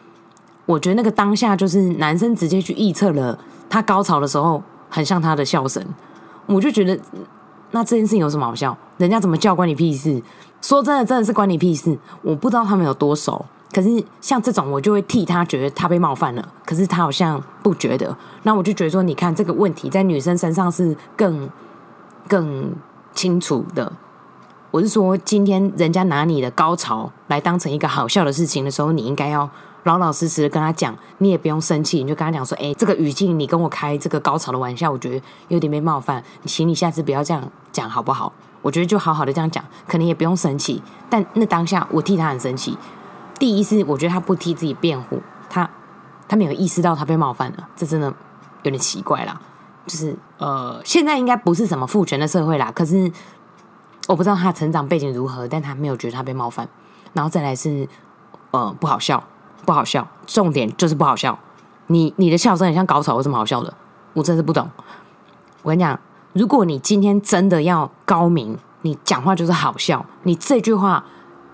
[0.65, 3.38] 我觉得那个当下就是男生直接去预测了
[3.69, 5.85] 他高潮的时候很像他的笑声，
[6.47, 6.99] 我就觉得
[7.73, 8.75] 那这件事情有什么好笑？
[8.97, 10.23] 人家怎么叫关你屁事？
[10.62, 11.99] 说真的，真的是关你屁事。
[12.23, 18.17] 我不知道他们有多熟，可是像这种我就会替他觉得他被冒犯了，可是他好像不觉得。
[18.45, 21.51] 那我就觉得说，你看这个问题在女生身上是更
[22.27, 22.73] 更
[23.12, 23.93] 清楚的。
[24.72, 29.48] 我是说，今天人家拿你的高潮来当成一个好笑的事情的时候，你应该要
[29.82, 38.32] 老老实实的跟他讲，你也不用生气，你就跟他讲说：“哎，这个语境，你跟我开这个高潮的玩笑，我觉得有点被冒犯，请你下次不要这样讲，好不好？”
[38.62, 40.82] 我觉得就好好的这样讲，可能也不用生气。
[41.11, 42.78] 但那当下我替他很生气。
[43.38, 45.68] 第一是我觉得他不替自己辩护，他
[46.26, 48.06] 他没有意识到他被冒犯了，这真的
[48.62, 49.38] 有点奇怪啦。
[49.87, 53.12] 就是呃，现在应该不是什么父权的社会啦，可是。
[54.09, 56.69] 我不知道他成长背景如何，但他没有觉得他被冒犯。
[57.12, 57.88] 然后再来是，
[58.51, 59.23] 呃，不好笑，
[59.65, 60.07] 不好笑。
[60.27, 61.38] 重点就是不好笑。
[61.87, 63.73] 你你的笑声很像高潮，有什么好笑的？
[64.15, 64.69] 我真是不懂。
[65.62, 65.99] 我跟你讲，
[66.33, 70.05] 如果你今天真的要高明，你讲话就是好笑。
[70.25, 71.05] 你这句话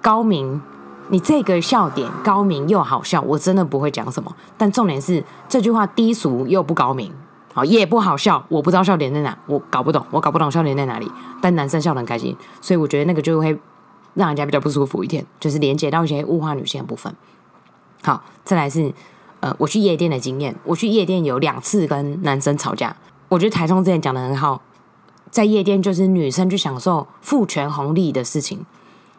[0.00, 0.60] 高明，
[1.08, 4.34] 你这个笑点高明又好笑，我真的不会讲什么。
[4.56, 7.12] 但重点是这句话低俗又不高明。
[7.64, 11.10] 也不好笑，我不知道笑点在哪，我搞不懂，我搞不懂笑点在哪里。
[11.40, 13.58] 但男生笑得很开心，所以我觉得那个就会
[14.14, 17.14] 让人家比较不舒服一点，就是连接到一些物化女性的部分。
[18.02, 18.92] 好，再来是
[19.40, 22.96] 呃，我去夜店的经验，我去夜店有两次跟男生吵架。
[23.28, 24.60] 我觉得台中之前讲的很好，
[25.30, 28.64] 在夜店就是女生去享受父权红利的事情。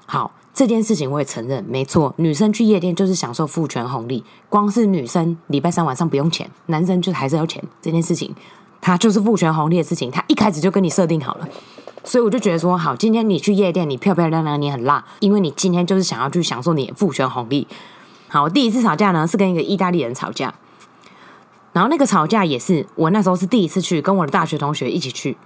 [0.09, 0.31] 好。
[0.51, 4.21] 这件事情我也承认，没错，女生去夜店就是享受父权红利。
[4.49, 7.63] 光是女生礼拜三晚上不用钱，男生就还是要钱。
[7.81, 8.35] 这件事情，
[8.81, 11.47] 它就是父权红利的事情，他一开始就跟你设定好了。
[12.03, 17.65] 所以我就觉得说，好，今天你去夜店，你漂漂亮亮，你很辣，因为你今天就是想要去享受你的父权红利。
[18.27, 20.53] 好，我第一次吵架呢是跟一个意大利人吵架，
[21.71, 25.37] 然后那个吵架也是我那时候是第一次去，跟我的大学同学一起去。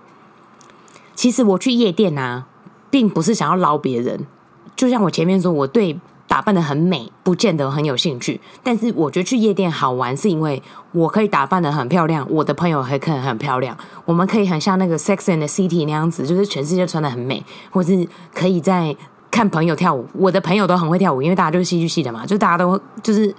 [1.13, 2.47] 其实我去夜店啊，
[2.89, 4.25] 并不是想要捞别人。
[4.75, 18.95] 就像我前面说，我对打扮的很美不见得很有兴趣，但是我觉得去夜店好玩，是因为我可以打扮的很漂亮，我的朋友还可能很漂亮，我们可以很像那个《Sex and the City》那样子，就是全世界穿的很美，或是可以在
[19.29, 23.33] 看朋友跳舞，我的朋友都很会跳舞，因为大家都是戏剧系的嘛，就大家都就是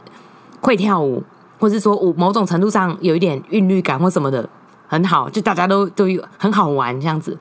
[0.61, 1.20] 会跳舞，
[1.59, 4.49] 或是说我某种程度上有一点韵律感或什么的
[4.87, 7.37] 很好，就大家都都有很好玩这样子。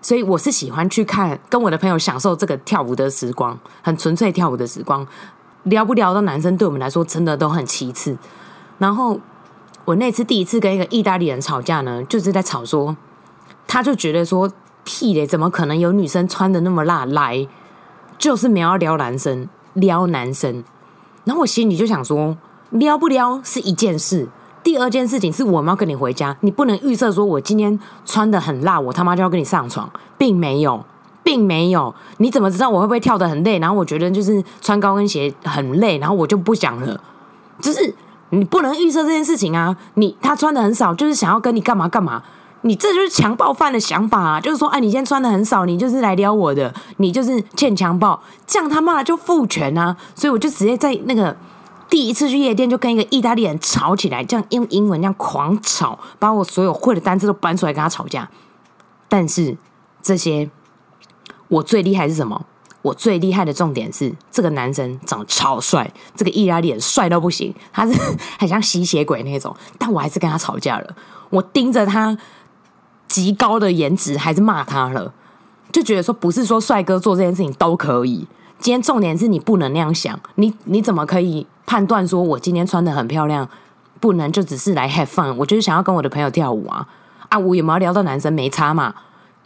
[0.00, 5.06] 所以我是喜欢去看，跟我的朋友享受这个跳舞的时光，很纯粹跳舞的时光。
[5.64, 8.16] 聊不聊到男生，对我们来说真的都很其次。
[8.78, 9.20] 然后
[9.84, 12.96] 我那次第一次跟一个意大利人吵架呢，就是在吵说，
[13.66, 14.50] 他就觉得说
[14.84, 17.46] 屁嘞，怎么可能有女生穿的那么辣来？
[18.16, 20.64] 就是没有撩男生，撩男生。
[21.24, 22.36] 然后我心里就想说，
[22.70, 24.28] 撩不撩是一件事。
[24.62, 30.84] 第二件事情是我们要跟你回家，你不能预测说我今天穿的很辣，我他妈就要跟你上床，并没有，
[31.22, 31.94] 并没有。
[32.18, 33.58] 你怎么知道我会不会跳的很累？
[33.58, 37.00] 然后我觉得就是穿高跟鞋很累，然后我就不想了。
[37.60, 37.94] 就是
[38.30, 39.74] 你不能预测这件事情啊！
[39.94, 42.22] 你他穿的很少，就是想要跟你干嘛干嘛？
[42.62, 44.40] 你这就是强暴犯的想法啊！
[44.40, 49.96] 就是说，哎，你今天穿的很少，你就是来撩我的，你就是欠强暴，这样他妈的就父权啊！
[50.14, 51.34] 所以我就直接在那个。
[51.90, 58.28] 第一次去夜店就跟一个意大利人吵起来，这样用英文这样狂吵，把我所有会的单词都搬出来跟他吵架。
[59.08, 59.56] 但是
[60.02, 60.50] 这些
[61.48, 62.44] 我最厉害是什么？
[62.82, 67.92] 我最厉害的重点是这个男生长得超帅，这个意大利人帅到不行，他是
[68.38, 69.54] 很像吸血鬼那种。
[69.78, 70.96] 但我还是跟他吵架了，
[71.30, 72.16] 我盯着他
[73.08, 75.12] 极高的颜值，还是骂他了。
[75.72, 78.26] 就觉得说，不是说帅哥做这件事情都可以。
[78.58, 83.48] 今天重点是你不能那样想，你你怎么可以判断说我今天穿的很漂亮，
[84.00, 85.34] 不能就只是来 have fun？
[85.34, 86.86] 我就是想要跟我的朋友跳舞啊
[87.28, 87.38] 啊！
[87.38, 88.94] 我有没有聊到男生没差嘛？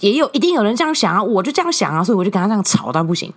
[0.00, 3.32] 也有一定有人这样想啊，我就这样想啊，所以我就跟他这样吵到不行。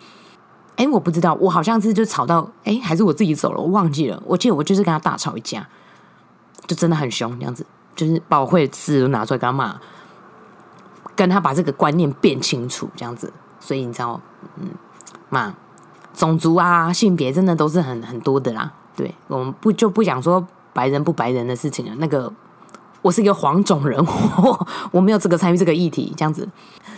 [0.78, 4.22] 哎，我不知道，我好像是就吵到哎，还是我自己走了，我忘记了。
[4.26, 5.68] 我记得我就是跟他大吵一架，
[6.68, 9.76] 就真的很凶，这样子，就是把我会的字都拿出来跟他骂，
[11.16, 13.32] 跟他把这个观念变清楚，这样子。
[13.60, 14.20] 所以你知道，
[14.58, 14.70] 嗯，
[15.30, 15.54] 骂
[16.16, 18.72] 种族啊、性别真的都是很很多的啦。
[18.96, 21.92] 对，我们不就不讲说白人不白人的事情了。
[21.98, 22.32] 那个，
[23.02, 24.00] 我是一个黄种人，
[24.42, 26.48] 我我没有资格参与这个议题，这样子。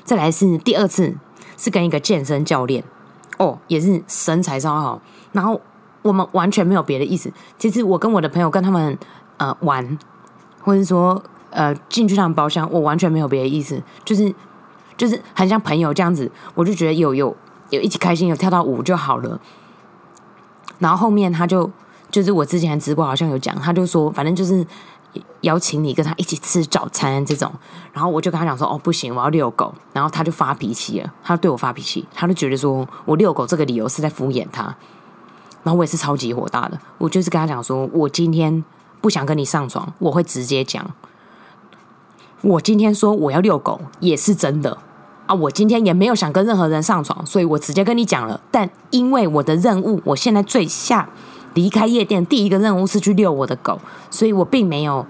[0.03, 1.13] 再来是第二次，
[1.57, 2.83] 是跟一个健身教练。
[3.39, 5.01] 哦，也是身材超好，
[5.31, 5.59] 然后
[6.01, 7.31] 我们完全没有别的意思。
[7.59, 8.97] 其实我跟我的朋友跟他们
[9.37, 9.97] 呃玩，
[10.61, 14.33] 或者说呃进去他们包厢，我完全没有别的意思，就是
[14.95, 16.31] 就是很像朋友这样子。
[16.55, 17.35] 我就觉得有有
[17.69, 19.39] 有一起开心，有跳到舞就好了。
[20.79, 21.69] 然后后面他就
[22.09, 24.65] 就是我之前直播好像有讲，他就说反正就是。
[25.41, 27.51] 邀请你跟他一起吃早餐这种，
[27.91, 34.63] 然后我就跟他讲说：“哦，不行，我要遛狗。”然后他就发脾气了，他对我发脾气，他就觉得说我遛狗这个理由是在敷衍他。
[35.63, 38.63] 然后我也是超级火大的，我就是跟他讲说：“我今天
[39.01, 40.85] 不想跟你上床，我会直接讲。
[42.41, 44.77] 我今天说我要遛狗也是真的
[45.27, 48.39] 啊，我今天也没有想跟任何人上床，所以我直接跟你讲了。
[48.49, 51.07] 但因为我的任务，我现在最下。”
[51.53, 53.79] 离开夜店，第一个任务是去遛我的狗，
[54.11, 55.03] 所以我并没有，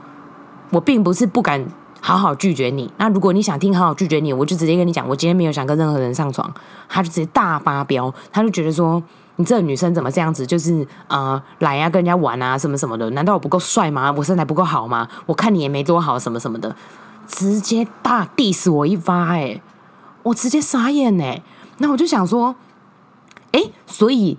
[0.69, 1.65] 我并不是不敢
[1.99, 2.89] 好好拒绝你。
[2.95, 6.49] 那如果你想听好好拒绝你，我就直接跟你讲，我今天没有想跟任何人上床。
[6.87, 9.03] 他就直接大发飙，他就觉得说，
[9.35, 10.47] 你这女生怎么这样子？
[10.47, 13.09] 就是呃，来啊，跟人家玩啊，什么什么的？
[13.09, 14.13] 难道我不够帅吗？
[14.15, 15.05] 我身材不够好吗？
[15.25, 16.73] 我看你也没多好，什么什么的，
[17.27, 19.61] 直接大 diss 我一发，哎，
[20.27, 21.41] 我直接傻眼哎。
[21.79, 22.55] 那我就想说，
[23.51, 24.37] 哎，所以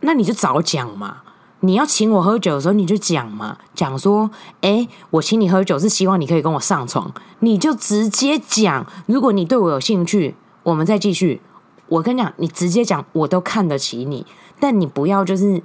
[0.00, 1.22] 那你就早讲嘛。
[1.60, 8.86] 你要请我喝酒的时候，你就讲嘛，讲说，哎，我请你喝酒是希望你可以跟我上床，你就直接讲。
[9.06, 11.40] 如果你对我有兴趣，我们再继续。
[11.88, 14.26] 我跟你讲，你直接讲，我都看得起你。
[14.60, 15.62] 但你不要就是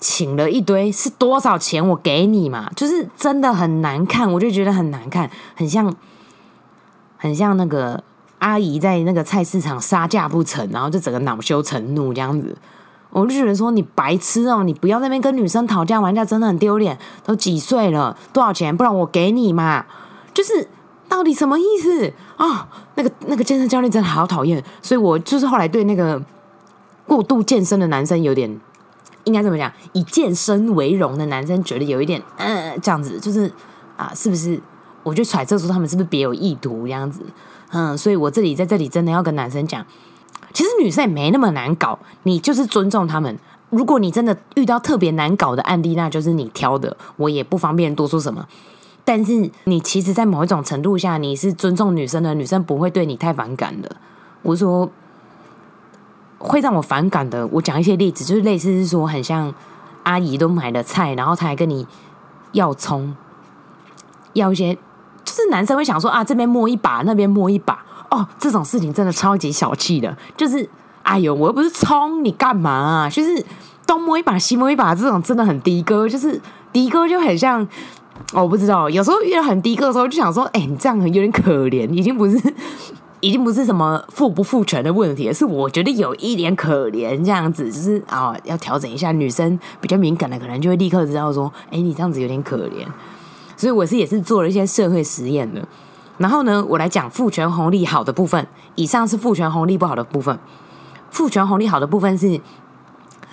[0.00, 2.70] 请了一堆，是多少钱我给你嘛？
[2.74, 5.94] 就是真的很难看，我就觉得很难看，很像，
[7.16, 8.02] 很像那个
[8.38, 12.56] 阿姨在那个菜市场杀价不成，然后就整个恼羞成怒这样子。
[13.10, 16.98] 我就觉得说你白痴哦，你不要那边跟女生讨价还价，真的很丢脸。
[17.24, 18.76] 都几岁了，多少钱？
[18.76, 19.86] 不然我给你嘛。
[20.34, 20.68] 就是
[21.08, 22.68] 到底什么意思啊？
[22.96, 26.22] 那个那个健身教练真的好讨厌，所以我就是后来对那个
[27.06, 28.60] 过度健身的男生有点，
[29.24, 29.72] 应该怎么讲？
[29.92, 33.50] 以健身为荣的男生觉得有一点，嗯，这样子就是
[33.96, 34.60] 啊，是不是？
[35.02, 37.20] 我就揣测出他们是不是别有意图这样子？
[37.76, 39.84] 嗯，所以我这里在这里真的要跟男生讲。
[40.54, 43.38] 其实女生也没那么难搞，你就是尊重他们。
[43.68, 48.46] 如果你真的遇到特别难搞的案例，那就是你挑的，我也不方便多说什么。
[49.04, 53.96] 但是你其实，在某一种程度下，你是尊重女生的，女生不会对你太反感的。
[54.42, 54.90] 我说
[56.38, 59.52] 会让我反感的，我讲一些例子，就是类似是说，很像
[60.04, 61.86] 阿姨都买了菜，然后她还跟你
[62.52, 63.14] 要葱，
[64.32, 64.78] 要一些，
[65.36, 67.84] 是男生会想说啊，这边摸一把，那边摸一把。
[68.08, 70.68] 哦，这种事情真的超级小气的，就是
[71.02, 73.10] 哎呦，我又不是冲你干嘛啊？
[73.10, 73.44] 就是
[73.84, 76.40] 东摸一把西摸一把，这种真的很的哥，就是
[76.72, 77.66] 的哥就很像，
[78.32, 82.40] 我不知道，有时候遇到很的哥的时候，就想说，哎，你这样有点可怜，已经不是，
[83.18, 92.86] 已经不是什么父不父权的问题，是我觉得有一点可怜这样子，就是啊，要调整一下，女生比较敏感的，可能就会立刻知道说，哎，你这样子有点可怜，
[93.56, 95.66] 所以我是也是做了一些社会实验的。
[96.18, 98.46] 然后呢，我来讲父权红利好的部分。
[98.74, 100.38] 以上是父权红利不好的部分。
[101.10, 102.40] 父权红利好的部分是，你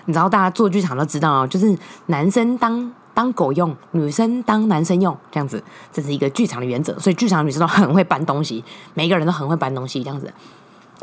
[0.07, 1.77] 知道大家做剧场都知道哦，就是
[2.07, 6.97] 男生当当狗用，女生当男生用，这样子，这是一个剧场的原则。
[6.99, 10.31] 所以剧场女生都很会搬东西，每个人都很会搬东西，这样子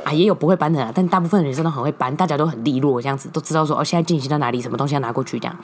[0.04, 5.56] 啊，也有不会搬的，但大部分女生都很会搬，大家都很利落，这样子都知道说哦，现在进行到哪里，什么东西要拿过去，这样。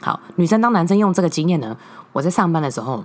[0.00, 1.76] 好，女生当男生用这个经验呢，
[2.14, 3.04] 我在上班的时候，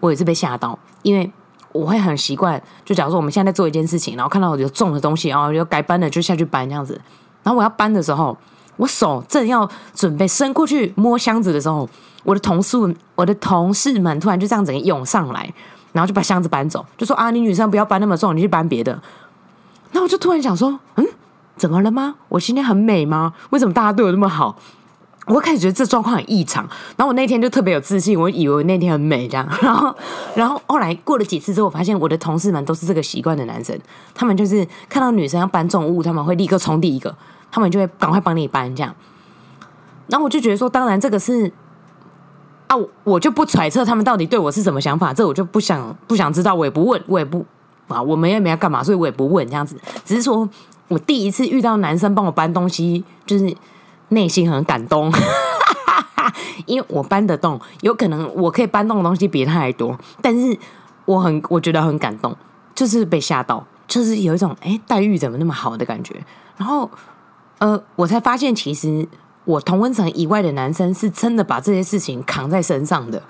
[0.00, 1.30] 我也是被吓到，因为。
[1.72, 7.00] 我会很习惯，就假如说我们现在在做一件事情，然后看到有重的东西，然后有该搬的就下去搬这样子。
[7.44, 8.36] 然后我要搬的时候，
[8.76, 11.88] 我手正要准备伸过去摸箱子的时候，
[12.24, 12.76] 我的同事
[13.14, 15.48] 我的同事们突然就这样子涌上来，
[15.92, 19.00] 然后就把箱子搬走，就说啊，你女生不要搬那么重，你去搬别的。
[19.92, 21.06] 那我就突然想说，嗯，
[21.56, 22.16] 怎么了吗？
[22.30, 23.32] 我今天很美吗？
[23.50, 24.56] 为什么大家对我那么好？
[25.30, 29.94] 我开始觉得这状况很异常，然后我那天就特别有自信，我以为那天很美这样， 然后，
[30.34, 33.78] 然后后来过了几次之后，我发现我的同事们都是这个习惯的男生，
[34.12, 37.14] 他们就是看到女生要搬重物，他们会立刻冲第一个，
[37.52, 38.92] 他们就会赶快帮你搬这样。
[40.08, 41.52] 然后我就觉得说，当然这个是
[42.66, 47.46] 啊，我就不揣测他们到底对我是什么想法，这我就不想不想知道，我也不问，我也不
[47.86, 50.48] 啊，我们也没要干嘛，所以我也不问这样子，只是说
[50.88, 53.56] 我第一次遇到男生帮我搬东西，就是
[54.10, 55.10] 内心很感动。
[56.66, 60.56] 因为我搬得动，有可能我可以搬动的东西比他还多，但是
[61.04, 62.36] 我很我觉得很感动，
[62.74, 66.14] 就是被吓到，就是有一种哎待遇怎么那么好的感觉。
[66.56, 66.88] 然后
[67.58, 69.08] 呃，我才发现其实
[69.44, 73.20] 我同温层以外的男生是真的把这些事情扛在身上的。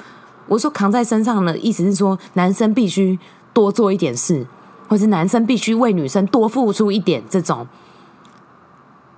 [0.47, 3.19] 我说扛在身上的意思是说，男生必须
[3.55, 4.47] 多做一点事，
[4.89, 7.67] 或是男生必须为女生多付出一点这种。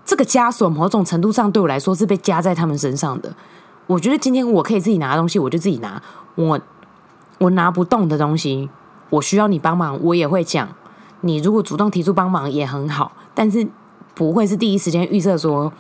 [0.05, 3.33] 这个枷锁某种程度上对我来说是被加在他们身上的。
[3.87, 6.03] 我觉得今天我可以自己拿东西，我就自己拿。
[6.35, 6.61] 我
[7.39, 8.71] 我拿不动的东西，
[9.11, 10.69] 我需要你帮忙，我也会讲。
[11.21, 13.67] 你如果主动提出帮忙也很好，但是
[14.15, 15.73] 不会是第一时间预设说，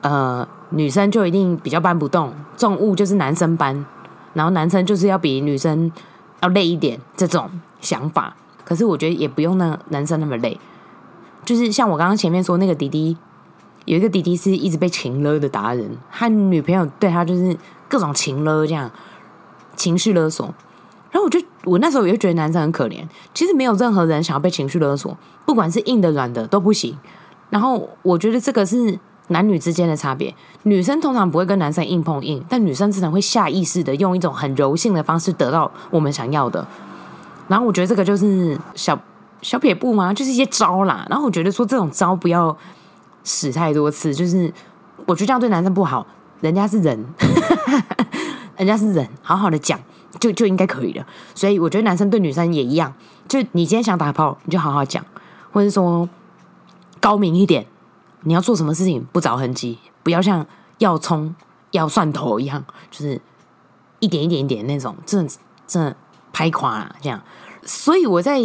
[0.00, 3.84] 呃，女生就一定比较搬不动，重物就是男生搬，
[4.34, 5.90] 然后男生就是要比女生
[6.42, 7.50] 要累一点这种
[7.80, 8.34] 想法。
[8.64, 10.58] 可是我觉得也不用那男生那么累，
[11.44, 13.16] 就是像我刚刚前面说那个滴滴。
[13.86, 17.56] 有一个弟弟是一直被情勒的达人，他女朋友对他就是
[17.88, 18.88] 各种情勒，这样
[19.74, 20.46] 情绪勒索。
[21.10, 23.02] 然后我就我那时候也就觉得男生很可怜。
[23.34, 25.16] 其实没有任何人想要被情绪勒索，
[25.46, 26.96] 不管是硬的软的都不行。
[27.48, 28.96] 然后我觉得这个是
[29.28, 30.32] 男女之间的差别。
[30.64, 36.64] 女生通常不会跟男生硬碰硬，但女生自然会下意识的用一种很柔性的方式得到我们想要的。
[37.48, 38.96] 然后我觉得这个就是小
[39.42, 40.12] 小撇步吗？
[40.12, 41.06] 就是一些招啦。
[41.08, 42.56] 然后我觉得说这种招不要。
[43.22, 44.50] 使太多次，就是
[45.04, 46.06] 我觉得这样对男生不好。
[46.40, 47.04] 人家是人，
[48.56, 49.78] 人家是人，好好的讲
[50.18, 51.06] 就就应该可以了。
[51.34, 52.90] 所以我觉得男生对女生也一样。
[53.28, 55.04] 就你今天想打炮，你就好好讲，
[55.52, 56.08] 或者说
[56.98, 57.66] 高明一点。
[58.22, 60.46] 你要做什么事情不着痕迹，不要像
[60.78, 61.34] 要葱
[61.72, 63.20] 要蒜头一样，就是
[63.98, 65.22] 一点一点一点那种，这
[65.66, 65.94] 这
[66.32, 67.20] 拍垮了这样。
[67.64, 68.40] 所以我在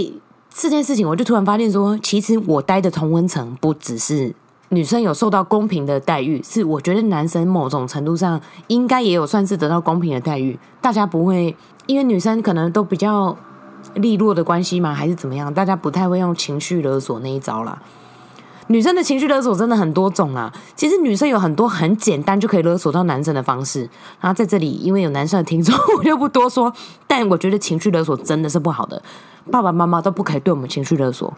[0.57, 4.33] 这件事情，我就突然发现说，其实我待的同温层不只是。
[4.69, 10.57] 女生有受到公平的待遇，是我觉得男生某种程度上应该也有算是得到公平的待遇。
[10.81, 11.53] 大家不会
[11.87, 13.37] 因为女生可能都比较
[13.95, 14.93] 利落的关系嘛？
[14.93, 15.53] 还是怎么样？
[15.53, 17.81] 大家不太会用情绪勒索那一招啦。
[18.67, 20.51] 女生的情绪勒索真的很多种啊。
[20.75, 23.81] 其实女生有很多很简单就可以勒索到男生的方式。
[24.19, 26.73] 然后在这里，因为有男生的听众，我就不多说。
[27.07, 29.01] 但我觉得情绪勒索真的是不好的，
[29.51, 31.33] 爸爸妈妈都不可以对我们情绪勒索。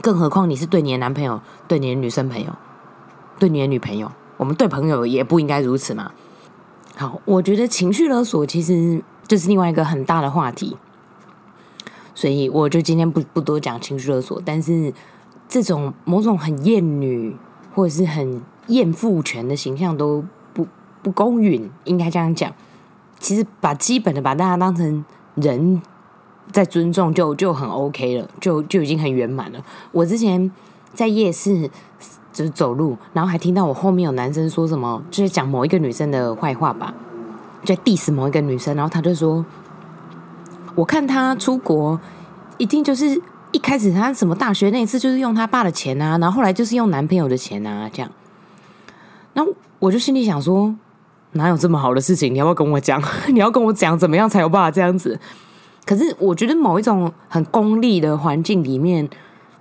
[0.00, 2.52] 更何况你是对你的男朋友、对你的女生朋友、
[3.40, 6.12] 对你的女朋友，我们对朋友也不应该如此嘛。
[6.94, 10.76] 好，我觉得情绪勒索其实就是另外一个很大的话题，
[12.14, 14.40] 所以我就今天不不多讲情绪勒索。
[14.44, 14.94] 但是
[15.48, 17.36] 这种某种很厌女
[17.74, 20.66] 或者是很厌父权的形象都不
[21.02, 22.52] 不公允，应该这样讲。
[23.18, 25.82] 其实把基本的把大家当成人。
[26.50, 29.62] 在尊重就就很 OK 了，就就已经很圆满了。
[29.92, 30.50] 我之前
[30.94, 31.70] 在夜市
[32.32, 36.94] 就是走路，然后还听到我后面有男生说什么，就是讲某一个女生的坏话吧，
[37.64, 39.44] 就 diss 某一个女生，然后他就说
[40.74, 42.00] ：“我看他出国，
[42.56, 43.20] 一定就是
[43.52, 48.10] 一开始他什么大学那一次就是用他爸的钱啊，然后后来就是用男朋友的钱啊，这样。”
[49.34, 49.44] 那
[49.78, 50.74] 我就心里想说
[51.32, 52.34] ：“哪有这么好的事情？
[52.34, 53.02] 你要不要跟我讲？
[53.32, 55.18] 你要跟我讲怎么样才有办法这样子？”
[55.86, 59.08] 可是我觉得某一种很功利的环境里面，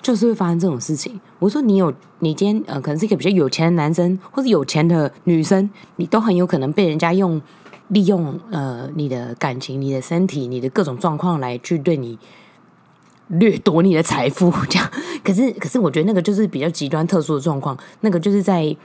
[0.01, 1.19] 就是会发生这种事情。
[1.39, 7.41] 我说你有，你今天呃，可能是一个比较有钱的男生，或者有钱的女生，你都很有可能被人家用
[7.89, 12.19] 利用呃你的感情、你的身体、你的各种状况来去对你
[13.27, 14.89] 掠夺你的财富， 这样。
[15.23, 18.75] 可是，可是我觉得那个就是比较极端特殊的状况，那个就是在。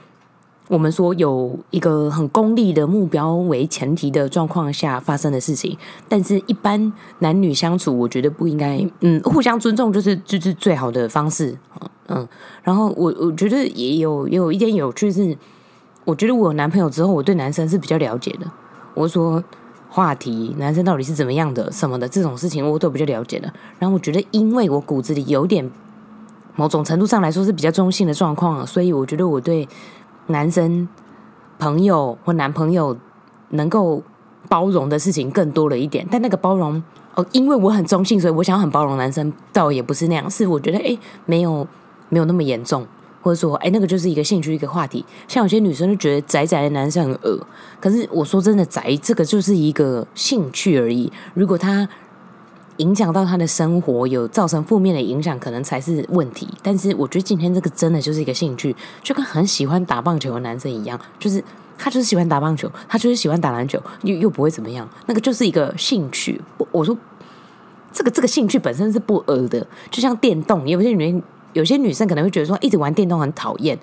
[0.69, 5.77] 我们说有一个很功利的目标为前提的状况下发生的事情，
[6.07, 11.55] 但是一般男女相处，我觉得不应该，嗯，互相尊重就是就是最好的方式，
[12.07, 12.25] 嗯，
[12.63, 15.37] 然后我我觉得也有也有一点有趣是，
[16.05, 18.49] 我觉得我有男朋友之后，我对男生是比较了解的。
[18.93, 19.43] 我说
[19.93, 23.53] 话题，男生到底是怎么样的什么的这种事情，我都比较了解的。
[23.77, 25.69] 然后我觉得，因为我骨子里有点
[26.55, 29.67] 某种程度上来说是比较中性的状况，所以我觉得我对。
[30.27, 30.87] 男生
[31.59, 32.95] 朋友或男朋友
[33.49, 34.01] 能够
[34.47, 36.81] 包容的事情更多了一点，但那个包容
[37.15, 40.31] 哦，因为我很中性，所以我想要很包容男生，倒也不是那样。
[40.31, 41.67] 是我觉得哎，没有
[42.07, 42.87] 没有那么严重，
[43.23, 45.03] 或者说，哎，那个就是一个兴趣一个话题。
[45.27, 47.39] 像有些女生就觉得宅宅的男生很恶，
[47.79, 51.11] 可是我说真的，宅这个就是一个兴趣而已。
[51.33, 51.87] 如果他
[52.77, 56.47] 影响到他的生活，有造成负面的影响，可能才是问题。
[56.61, 61.41] 但是我觉得今天这个真的就是一个兴趣，就跟很喜欢打棒球的男生一样，就是
[61.77, 66.41] 他就是喜欢打棒球，他就是喜欢打篮球，又又不会怎么样，那个就是一个兴趣。
[66.71, 66.97] 我说
[67.91, 71.23] 这个这个兴趣本身是不恶的，就像电动，有些女
[71.53, 73.77] 有些女生可能会觉得说一直玩电动很讨厌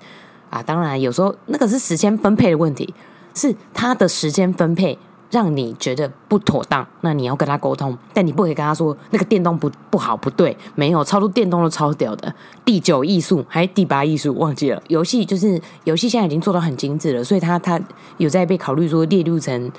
[0.49, 0.61] 啊。
[0.61, 2.93] 当然有时候那个是时间分配的问题，
[3.33, 4.97] 是他的时间分配。
[5.29, 14.83] 让你觉得不妥当，那你要跟他沟通，但你不可以跟他说那个电动不不好不对，没有超出电动都超屌的第九艺术还是第八艺术忘记了。
[14.89, 17.79] 游戏就是游戏，现在已经做到很精致了，所以他他
[18.17, 19.71] 有在被考虑说列入成，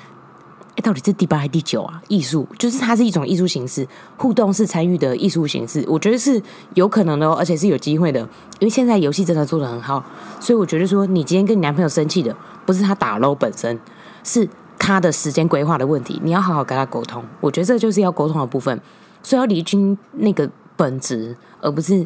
[0.75, 2.01] 哎，到底是第八还是第九啊？
[2.07, 6.41] 艺术就是它是一种艺术形式，互动式参与的艺术形式，我觉得是
[6.73, 8.19] 有可能的，哦而且是有机会的，
[8.59, 10.03] 因为现在游戏真的做的很好，
[10.39, 13.79] 所以我觉得说你今天跟你男朋友生气的不是他打 low 本身，
[14.23, 14.49] 是。
[14.79, 17.23] 他的时间规划的问题，你要好好跟他沟通。
[17.39, 18.77] 我觉得这就是要沟通的部分，
[19.21, 22.05] 所以要离清那个本质，而不是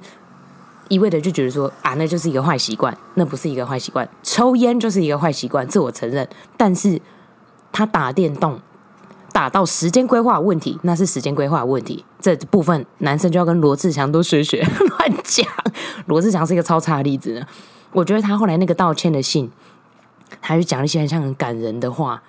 [0.88, 4.08] 一味的就觉得说啊，那就是一个坏习惯，那不是一个坏习惯。
[4.22, 6.28] 抽烟就是一个坏习惯，这我承认。
[6.56, 7.02] 但是
[7.72, 8.60] 他打电动
[9.32, 12.04] 打到时间规划问题，那是时间规划问题。
[12.20, 15.46] 这部分男生就要跟罗志祥多学学， 乱讲。
[16.08, 17.46] 罗志祥是一个超差的例子呢。
[17.92, 19.52] 我觉得他后来那个道歉的信，
[20.42, 22.22] 他就讲一些很像很感人的话。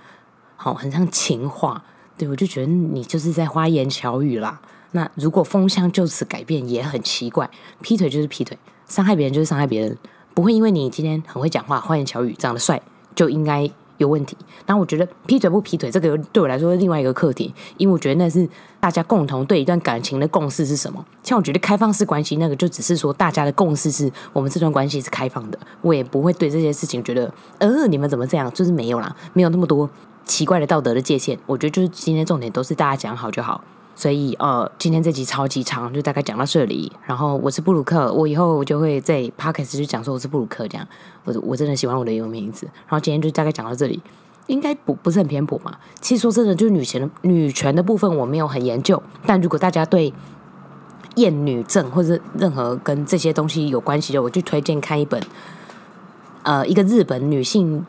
[0.61, 1.82] 好，很像情话，
[2.16, 4.61] 对我就觉得你就是在花言巧语啦。
[4.91, 7.49] 那如果风向就此改变，也很奇怪。
[7.80, 8.59] 劈腿就是劈腿，
[8.89, 9.97] 伤害别人就是伤害别人，
[10.34, 12.82] 不会因为你今天很会讲话、花言巧语、长得帅，
[13.14, 14.37] 就应该有问题。
[14.67, 18.49] 然后我觉得劈腿不劈腿，这个对我来说是另外一个课题，因为我觉得那是
[18.81, 21.05] 大家共同对一段感情的共识是什么。
[21.23, 28.51] 像我觉得开放式关系那个，就只是说大家的共识是我们这段关系是开放的，我也不会对这些事情觉得，呃，你们怎么这样？
[28.53, 29.89] 就是没有啦，没有那么多。
[30.25, 33.65] 奇怪的道德的界限，我觉得就是今天重点都是大家讲好就好。
[33.99, 36.93] 所以呃，今天这集超级长，就大概讲到这里。
[37.05, 40.87] 然后我是布鲁克，我以后我就会在 podcast 就讲说我是布鲁克这样。
[41.25, 42.65] 我我真的喜欢我的英文名字。
[42.67, 44.01] 然后今天就大概讲到这里，
[44.47, 45.77] 应该不不是很偏颇嘛。
[46.01, 49.03] 其实说真的，就是女权的女权的部分我没有很研究。
[49.27, 50.15] 但如果大家对
[51.17, 55.21] 厌女症或者任何跟这些东西有关系的，我就推荐看一本
[56.45, 57.85] 呃一个日本女性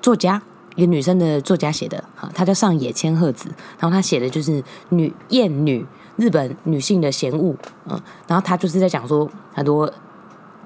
[0.00, 0.40] 作家。
[0.74, 3.48] 一个女生的作家写的，哈，她叫上野千鹤子，
[3.78, 5.84] 然后她写的就是女厌女
[6.16, 7.54] 日本女性的嫌恶，
[7.86, 9.92] 嗯，然后她就是在讲说很多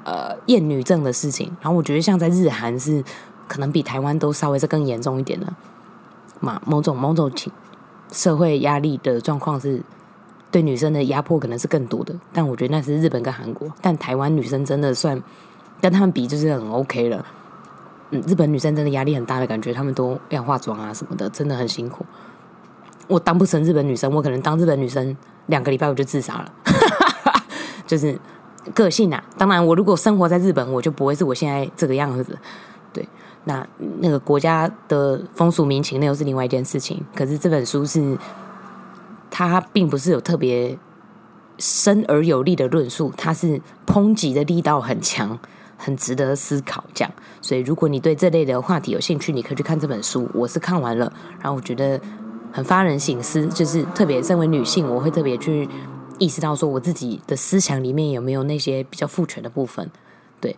[0.05, 3.05] 呃厌女症的事情，然后我觉得像在日韩是
[3.47, 5.47] 可能比台湾都稍微是更严重一点的，
[6.41, 7.53] 嘛，某种某种情
[8.11, 9.83] 社会压力的状况是
[10.51, 15.23] 对女生的压迫可能是更多的，但我觉得那是日本跟韩国，但台湾女生真的算
[15.81, 17.25] 跟他们比就是很 OK 了。
[18.11, 22.05] 嗯，日本女生真的压力很大的感觉，她们都要化妆啊什么的，真的很辛苦。
[23.07, 26.53] 我当不成日本女生，我可能当日本女生两个礼拜我就自杀了，
[27.87, 28.19] 就是
[28.75, 29.23] 个性啊。
[29.37, 32.39] 当然，我如果生活在日本，我就不会是我现在这个样子。
[32.93, 33.09] 对，
[33.45, 33.67] 那
[34.01, 37.03] 那个国家的风俗民情那又是另外一件事情。
[37.15, 38.17] 可是这本书是，
[39.31, 40.79] 它并不是有特别
[41.59, 45.39] 深而有力的论述，它是抨击的力道很强。
[45.79, 47.11] 很值得思考，这样。
[47.41, 50.29] 所以，如果你对这类的话题有兴趣，你可以去看这本书。
[50.35, 51.11] 我是看完了，
[51.41, 51.99] 然后我觉得
[52.53, 53.47] 很发人省思。
[53.47, 55.67] 就是特别身为女性，我会特别去
[56.19, 59.89] 意识到，说我自己的思想里面有没有那些比较父权的部分。
[60.41, 60.57] 对，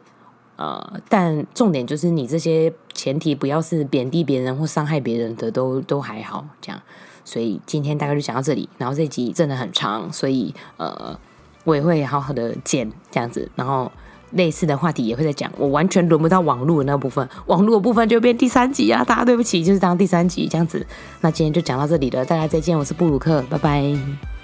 [0.57, 6.47] 呃，但重点就是你这些前提不要是贬低别人或伤害别人的，都都还好。
[6.63, 6.81] 这样，
[7.27, 8.67] 所以今天大概就讲到这里。
[8.79, 11.19] 然后这集真的很长，所以呃，
[11.65, 13.93] 我也会好好的剪这样子，然后。
[14.33, 19.05] 类似的话题也会在讲，我完全轮不到网络的那部分，网络的部分就变第三集啊！
[19.05, 20.87] 大家对不起，就是当第三集这样子。
[21.21, 24.40] 那今天就讲到这里了，大家再见，我是布鲁克，拜拜。